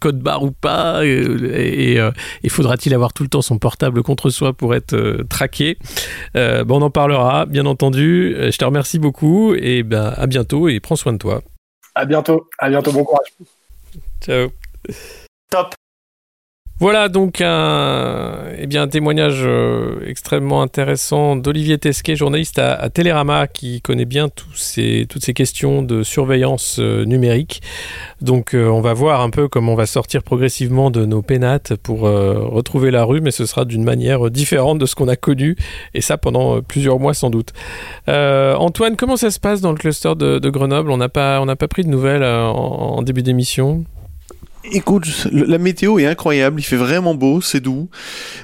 code 0.00 0.20
barre 0.20 0.42
ou 0.42 0.50
pas. 0.50 1.04
Et, 1.04 1.94
et, 1.94 2.10
et 2.42 2.48
faudra-t-il 2.48 2.94
avoir 2.94 3.12
tout 3.12 3.22
le 3.22 3.28
temps 3.28 3.42
son 3.42 3.58
portable 3.58 4.02
contre 4.02 4.30
soi 4.30 4.52
pour 4.52 4.74
être 4.74 5.24
traqué? 5.28 5.78
Euh, 6.36 6.64
bon, 6.64 6.80
on 6.80 6.82
en 6.82 6.90
parlera, 6.90 7.46
bien 7.46 7.66
entendu. 7.66 8.34
Euh, 8.36 8.50
je 8.50 8.58
te 8.58 8.64
remercie 8.64 8.98
beaucoup 8.98 9.54
et 9.54 9.82
ben, 9.82 10.12
à 10.16 10.26
bientôt 10.26 10.68
et 10.68 10.80
prends 10.80 10.96
soin 10.96 11.12
de 11.12 11.18
toi. 11.18 11.42
À 11.94 12.04
bientôt, 12.04 12.48
à 12.58 12.68
bientôt, 12.68 12.92
bon 12.92 13.04
courage. 13.04 13.28
Ciao. 14.20 14.48
Top. 15.50 15.74
Voilà 16.80 17.10
donc 17.10 17.42
un, 17.42 18.36
eh 18.58 18.88
témoignage 18.88 19.42
euh, 19.44 20.00
extrêmement 20.06 20.62
intéressant 20.62 21.36
d'Olivier 21.36 21.76
Tesquet, 21.76 22.16
journaliste 22.16 22.58
à, 22.58 22.72
à, 22.72 22.88
Télérama, 22.88 23.48
qui 23.48 23.82
connaît 23.82 24.06
bien 24.06 24.30
tous 24.30 24.54
ces, 24.54 25.04
toutes 25.06 25.22
ces 25.22 25.34
questions 25.34 25.82
de 25.82 26.02
surveillance 26.02 26.78
euh, 26.78 27.04
numérique. 27.04 27.60
Donc 28.22 28.54
euh, 28.54 28.66
on 28.68 28.80
va 28.80 28.94
voir 28.94 29.20
un 29.20 29.28
peu 29.28 29.46
comment 29.46 29.74
on 29.74 29.76
va 29.76 29.84
sortir 29.84 30.22
progressivement 30.22 30.90
de 30.90 31.04
nos 31.04 31.20
pénates 31.20 31.76
pour 31.76 32.00
retrouver 32.00 32.90
la 32.90 33.04
rue, 33.04 33.20
mais 33.20 33.30
ce 33.30 33.44
sera 33.44 33.66
d'une 33.66 33.84
manière 33.84 34.30
différente 34.30 34.78
de 34.78 34.86
ce 34.86 34.94
qu'on 34.94 35.08
a 35.08 35.16
connu, 35.16 35.56
et 35.92 36.00
ça 36.00 36.16
pendant 36.16 36.62
plusieurs 36.62 36.98
mois 36.98 37.12
sans 37.12 37.28
doute. 37.28 37.52
Antoine, 38.08 38.96
comment 38.96 39.18
ça 39.18 39.30
se 39.30 39.38
passe 39.38 39.60
dans 39.60 39.72
le 39.72 39.78
cluster 39.78 40.14
de, 40.16 40.48
Grenoble? 40.48 40.90
On 40.90 40.96
n'a 40.96 41.10
pas, 41.10 41.44
pas 41.56 41.68
pris 41.68 41.84
de 41.84 41.88
nouvelles 41.88 42.24
en 42.24 43.02
début 43.02 43.22
d'émission? 43.22 43.84
Écoute, 44.64 45.26
la 45.32 45.56
météo 45.58 45.98
est 45.98 46.06
incroyable, 46.06 46.60
il 46.60 46.64
fait 46.64 46.76
vraiment 46.76 47.14
beau, 47.14 47.40
c'est 47.40 47.60
doux. 47.60 47.88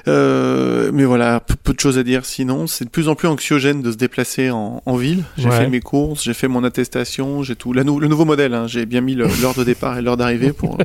Euh, 0.07 0.89
mais 0.93 1.05
voilà, 1.05 1.39
peu 1.39 1.73
de 1.73 1.79
choses 1.79 1.97
à 1.99 2.03
dire 2.03 2.25
sinon. 2.25 2.65
C'est 2.65 2.85
de 2.85 2.89
plus 2.89 3.07
en 3.07 3.15
plus 3.15 3.27
anxiogène 3.27 3.81
de 3.81 3.91
se 3.91 3.97
déplacer 3.97 4.49
en, 4.49 4.81
en 4.85 4.95
ville. 4.95 5.23
J'ai 5.37 5.49
ouais. 5.49 5.57
fait 5.57 5.67
mes 5.67 5.79
courses, 5.79 6.23
j'ai 6.23 6.33
fait 6.33 6.47
mon 6.47 6.63
attestation, 6.63 7.43
j'ai 7.43 7.55
tout. 7.55 7.71
La 7.71 7.83
nou 7.83 7.99
le 7.99 8.07
nouveau 8.07 8.25
modèle, 8.25 8.55
hein, 8.55 8.65
j'ai 8.67 8.85
bien 8.85 9.01
mis 9.01 9.13
l'heure 9.13 9.53
de 9.55 9.63
départ 9.63 9.97
et 9.99 10.01
l'heure 10.01 10.17
d'arrivée 10.17 10.53
pour, 10.53 10.77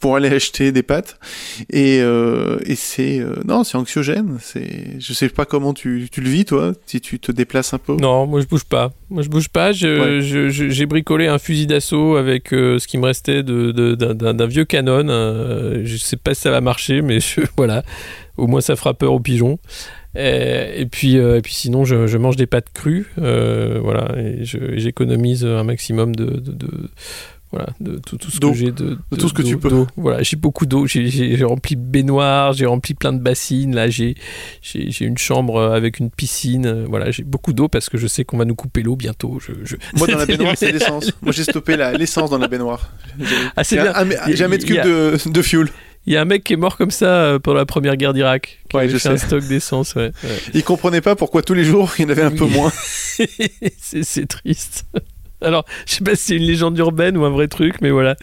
pour 0.00 0.16
aller 0.16 0.28
acheter 0.28 0.72
des 0.72 0.82
pâtes. 0.82 1.18
Et, 1.70 2.00
euh, 2.00 2.58
et 2.64 2.74
c'est 2.74 3.20
euh, 3.20 3.36
non, 3.44 3.64
c'est 3.64 3.76
anxiogène. 3.76 4.38
C'est, 4.40 4.98
je 4.98 5.12
sais 5.12 5.28
pas 5.28 5.44
comment 5.44 5.74
tu, 5.74 6.08
tu, 6.10 6.22
le 6.22 6.28
vis 6.28 6.46
toi, 6.46 6.72
si 6.86 7.00
tu 7.02 7.20
te 7.20 7.30
déplaces 7.30 7.74
un 7.74 7.78
peu. 7.78 7.94
Non, 7.96 8.26
moi 8.26 8.40
je 8.40 8.46
bouge 8.46 8.64
pas. 8.64 8.92
Moi 9.10 9.22
je 9.22 9.28
bouge 9.28 9.50
pas. 9.50 9.72
Ouais. 9.72 10.20
j'ai 10.22 10.86
bricolé 10.86 11.26
un 11.26 11.38
fusil 11.38 11.66
d'assaut 11.66 12.16
avec 12.16 12.52
euh, 12.54 12.78
ce 12.78 12.88
qui 12.88 12.96
me 12.96 13.04
restait 13.04 13.42
de, 13.42 13.70
d'un 13.94 14.46
vieux 14.46 14.64
canon. 14.64 15.06
Je 15.84 15.96
sais 15.96 16.16
pas 16.16 16.34
si 16.34 16.40
ça 16.40 16.50
va 16.50 16.62
marcher, 16.62 17.02
mais 17.02 17.20
je, 17.20 17.42
voilà. 17.56 17.84
Au 18.38 18.46
moins 18.46 18.62
ça 18.62 18.76
fera 18.76 18.94
peur 18.94 19.12
aux 19.12 19.20
pigeons. 19.20 19.58
Et, 20.16 20.80
et 20.80 20.86
puis, 20.86 21.16
et 21.16 21.40
puis 21.42 21.52
sinon, 21.52 21.84
je, 21.84 22.06
je, 22.06 22.18
mange 22.18 22.36
des 22.36 22.46
pâtes 22.46 22.72
crues, 22.72 23.06
voilà, 23.16 24.08
et 24.18 24.38
j'économise 24.44 25.44
un 25.44 25.62
maximum 25.62 26.16
de, 26.16 26.24
de, 26.24 26.52
de 26.52 26.90
voilà, 27.52 27.70
de 27.80 27.98
tout, 27.98 28.16
tout 28.16 28.30
ce 28.30 28.38
que 28.38 28.52
j'ai 28.52 28.70
de, 28.70 28.98
de, 29.10 29.16
tout 29.16 29.28
ce 29.28 29.34
que 29.34 29.42
tu 29.42 29.58
peux. 29.58 29.84
Voilà, 29.96 30.22
j'ai 30.22 30.36
beaucoup 30.36 30.66
d'eau, 30.66 30.86
j'ai 30.86 31.44
rempli 31.44 31.74
de 31.74 31.82
baignoires, 31.82 32.52
j'ai 32.52 32.66
rempli 32.66 32.94
plein 32.94 33.12
de 33.12 33.18
bassines, 33.18 33.74
là 33.74 33.88
j'ai 33.90 34.14
une 35.00 35.18
chambre 35.18 35.60
avec 35.60 35.98
une 35.98 36.10
piscine, 36.10 36.84
voilà, 36.88 37.10
j'ai 37.10 37.24
beaucoup 37.24 37.52
d'eau 37.52 37.68
parce 37.68 37.88
que 37.88 37.98
je 37.98 38.06
sais 38.06 38.24
qu'on 38.24 38.38
va 38.38 38.44
nous 38.44 38.54
couper 38.54 38.82
l'eau 38.82 38.94
bientôt. 38.94 39.38
Je, 39.40 39.52
je... 39.64 39.76
Moi 39.96 40.06
dans 40.06 40.18
la 40.18 40.26
baignoire 40.26 40.54
c'est 40.56 40.70
l'essence. 40.70 41.12
Moi 41.22 41.32
j'ai 41.32 41.42
stoppé 41.42 41.76
l'essence 41.76 42.30
dans 42.30 42.38
la 42.38 42.48
baignoire. 42.48 42.92
Ah 43.56 43.64
c'est 43.64 43.76
bien. 43.76 43.92
J'ai 44.28 44.44
un 44.44 44.48
mètre 44.48 44.64
cube 44.64 44.82
de, 44.82 45.16
de 45.28 45.42
fuel. 45.42 45.68
Il 46.06 46.12
y 46.12 46.16
a 46.16 46.22
un 46.22 46.24
mec 46.24 46.44
qui 46.44 46.54
est 46.54 46.56
mort 46.56 46.76
comme 46.76 46.90
ça 46.90 47.38
pendant 47.42 47.58
la 47.58 47.66
première 47.66 47.96
guerre 47.96 48.14
d'Irak, 48.14 48.60
qui 48.68 48.76
ouais, 48.76 48.84
avait 48.84 48.92
fait 48.92 48.98
sais. 48.98 49.08
un 49.08 49.16
stock 49.16 49.46
d'essence. 49.46 49.94
Ouais, 49.96 50.12
ouais. 50.24 50.30
Il 50.54 50.64
comprenait 50.64 51.00
pas 51.00 51.14
pourquoi 51.14 51.42
tous 51.42 51.54
les 51.54 51.64
jours 51.64 51.92
il 51.98 52.02
y 52.02 52.06
en 52.06 52.10
avait 52.10 52.22
un 52.22 52.30
peu 52.30 52.46
moins. 52.46 52.72
c'est 53.78 54.26
triste. 54.26 54.86
Alors, 55.42 55.64
je 55.86 55.94
sais 55.94 56.04
pas 56.04 56.14
si 56.14 56.22
c'est 56.24 56.36
une 56.36 56.44
légende 56.44 56.76
urbaine 56.78 57.16
ou 57.16 57.24
un 57.24 57.30
vrai 57.30 57.48
truc, 57.48 57.80
mais 57.80 57.90
voilà. 57.90 58.16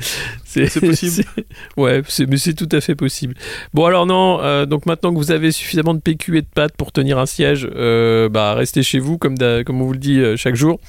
C'est 0.45 0.79
possible. 0.79 1.27
Ouais, 1.77 2.01
mais 2.27 2.37
c'est 2.37 2.53
tout 2.53 2.69
à 2.71 2.81
fait 2.81 2.95
possible. 2.95 3.35
Bon, 3.73 3.85
alors 3.85 4.05
non, 4.05 4.39
euh, 4.41 4.65
donc 4.65 4.85
maintenant 4.85 5.11
que 5.11 5.17
vous 5.17 5.31
avez 5.31 5.51
suffisamment 5.51 5.93
de 5.93 5.99
PQ 5.99 6.37
et 6.37 6.41
de 6.41 6.47
pâtes 6.47 6.75
pour 6.75 6.91
tenir 6.91 7.19
un 7.19 7.25
siège, 7.25 7.67
euh, 7.75 8.29
bah, 8.29 8.53
restez 8.53 8.83
chez 8.83 8.99
vous, 8.99 9.17
comme, 9.17 9.35
comme 9.65 9.81
on 9.81 9.85
vous 9.85 9.93
le 9.93 9.99
dit 9.99 10.19
euh, 10.19 10.35
chaque 10.37 10.55
jour. 10.55 10.79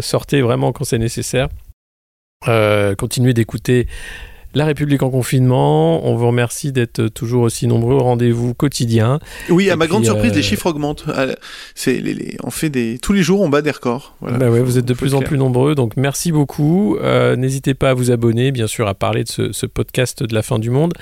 Sortez 0.00 0.40
vraiment 0.40 0.72
quand 0.72 0.84
c'est 0.84 0.98
nécessaire. 0.98 1.48
Continuez 2.96 3.34
d'écouter 3.34 3.86
la 4.58 4.66
République 4.66 5.02
en 5.02 5.10
confinement. 5.10 6.06
On 6.06 6.16
vous 6.16 6.26
remercie 6.26 6.72
d'être 6.72 7.08
toujours 7.08 7.42
aussi 7.42 7.66
nombreux 7.66 7.94
au 7.94 8.00
rendez-vous 8.00 8.54
quotidien. 8.54 9.20
Oui, 9.48 9.70
à 9.70 9.74
Et 9.74 9.76
ma 9.76 9.84
puis, 9.84 9.90
grande 9.90 10.04
surprise, 10.04 10.32
euh... 10.32 10.36
les 10.36 10.42
chiffres 10.42 10.66
augmentent. 10.66 11.04
C'est 11.74 11.98
les, 11.98 12.14
les, 12.14 12.36
on 12.42 12.50
fait 12.50 12.68
des 12.68 12.98
tous 12.98 13.12
les 13.12 13.22
jours, 13.22 13.40
on 13.40 13.48
bat 13.48 13.62
des 13.62 13.70
records. 13.70 14.14
Voilà. 14.20 14.38
Bah 14.38 14.50
ouais, 14.50 14.60
vous 14.60 14.76
êtes 14.76 14.84
de 14.84 14.94
plus 14.94 15.10
clair. 15.10 15.20
en 15.20 15.22
plus 15.22 15.38
nombreux, 15.38 15.74
donc 15.74 15.96
merci 15.96 16.32
beaucoup. 16.32 16.96
Euh, 17.00 17.36
N'hésitez 17.36 17.74
pas 17.74 17.90
à 17.90 17.94
vous 17.94 18.10
abonner, 18.10 18.52
bien 18.52 18.66
sûr, 18.66 18.88
à 18.88 18.94
parler 18.94 19.24
de 19.24 19.28
ce, 19.28 19.52
ce 19.52 19.66
podcast 19.66 20.22
de 20.22 20.34
la 20.34 20.42
fin 20.42 20.58
du 20.58 20.70
monde. 20.70 20.92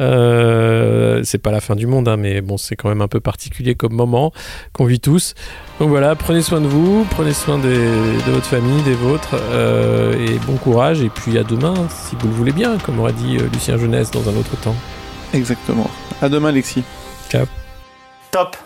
Euh, 0.00 1.22
c'est 1.24 1.38
pas 1.38 1.50
la 1.50 1.60
fin 1.60 1.74
du 1.74 1.86
monde, 1.86 2.08
hein, 2.08 2.16
mais 2.16 2.40
bon, 2.40 2.56
c'est 2.56 2.76
quand 2.76 2.88
même 2.88 3.00
un 3.00 3.08
peu 3.08 3.20
particulier 3.20 3.74
comme 3.74 3.92
moment 3.92 4.32
qu'on 4.72 4.84
vit 4.84 5.00
tous. 5.00 5.34
Donc 5.80 5.88
voilà, 5.88 6.14
prenez 6.14 6.42
soin 6.42 6.60
de 6.60 6.66
vous, 6.66 7.06
prenez 7.10 7.32
soin 7.32 7.58
des, 7.58 7.68
de 7.68 8.30
votre 8.30 8.46
famille, 8.46 8.82
des 8.82 8.94
vôtres, 8.94 9.34
euh, 9.34 10.26
et 10.26 10.38
bon 10.46 10.56
courage. 10.56 11.02
Et 11.02 11.08
puis 11.08 11.38
à 11.38 11.44
demain, 11.44 11.74
si 11.88 12.16
vous 12.16 12.28
le 12.28 12.34
voulez 12.34 12.52
bien, 12.52 12.78
comme 12.78 13.00
aurait 13.00 13.12
dit 13.12 13.38
Lucien 13.52 13.76
Jeunesse 13.76 14.10
dans 14.10 14.28
un 14.28 14.36
autre 14.36 14.56
temps. 14.60 14.76
Exactement. 15.34 15.90
À 16.22 16.28
demain, 16.28 16.48
Alexis. 16.48 16.84
Ciao. 17.30 17.46
Top. 18.30 18.56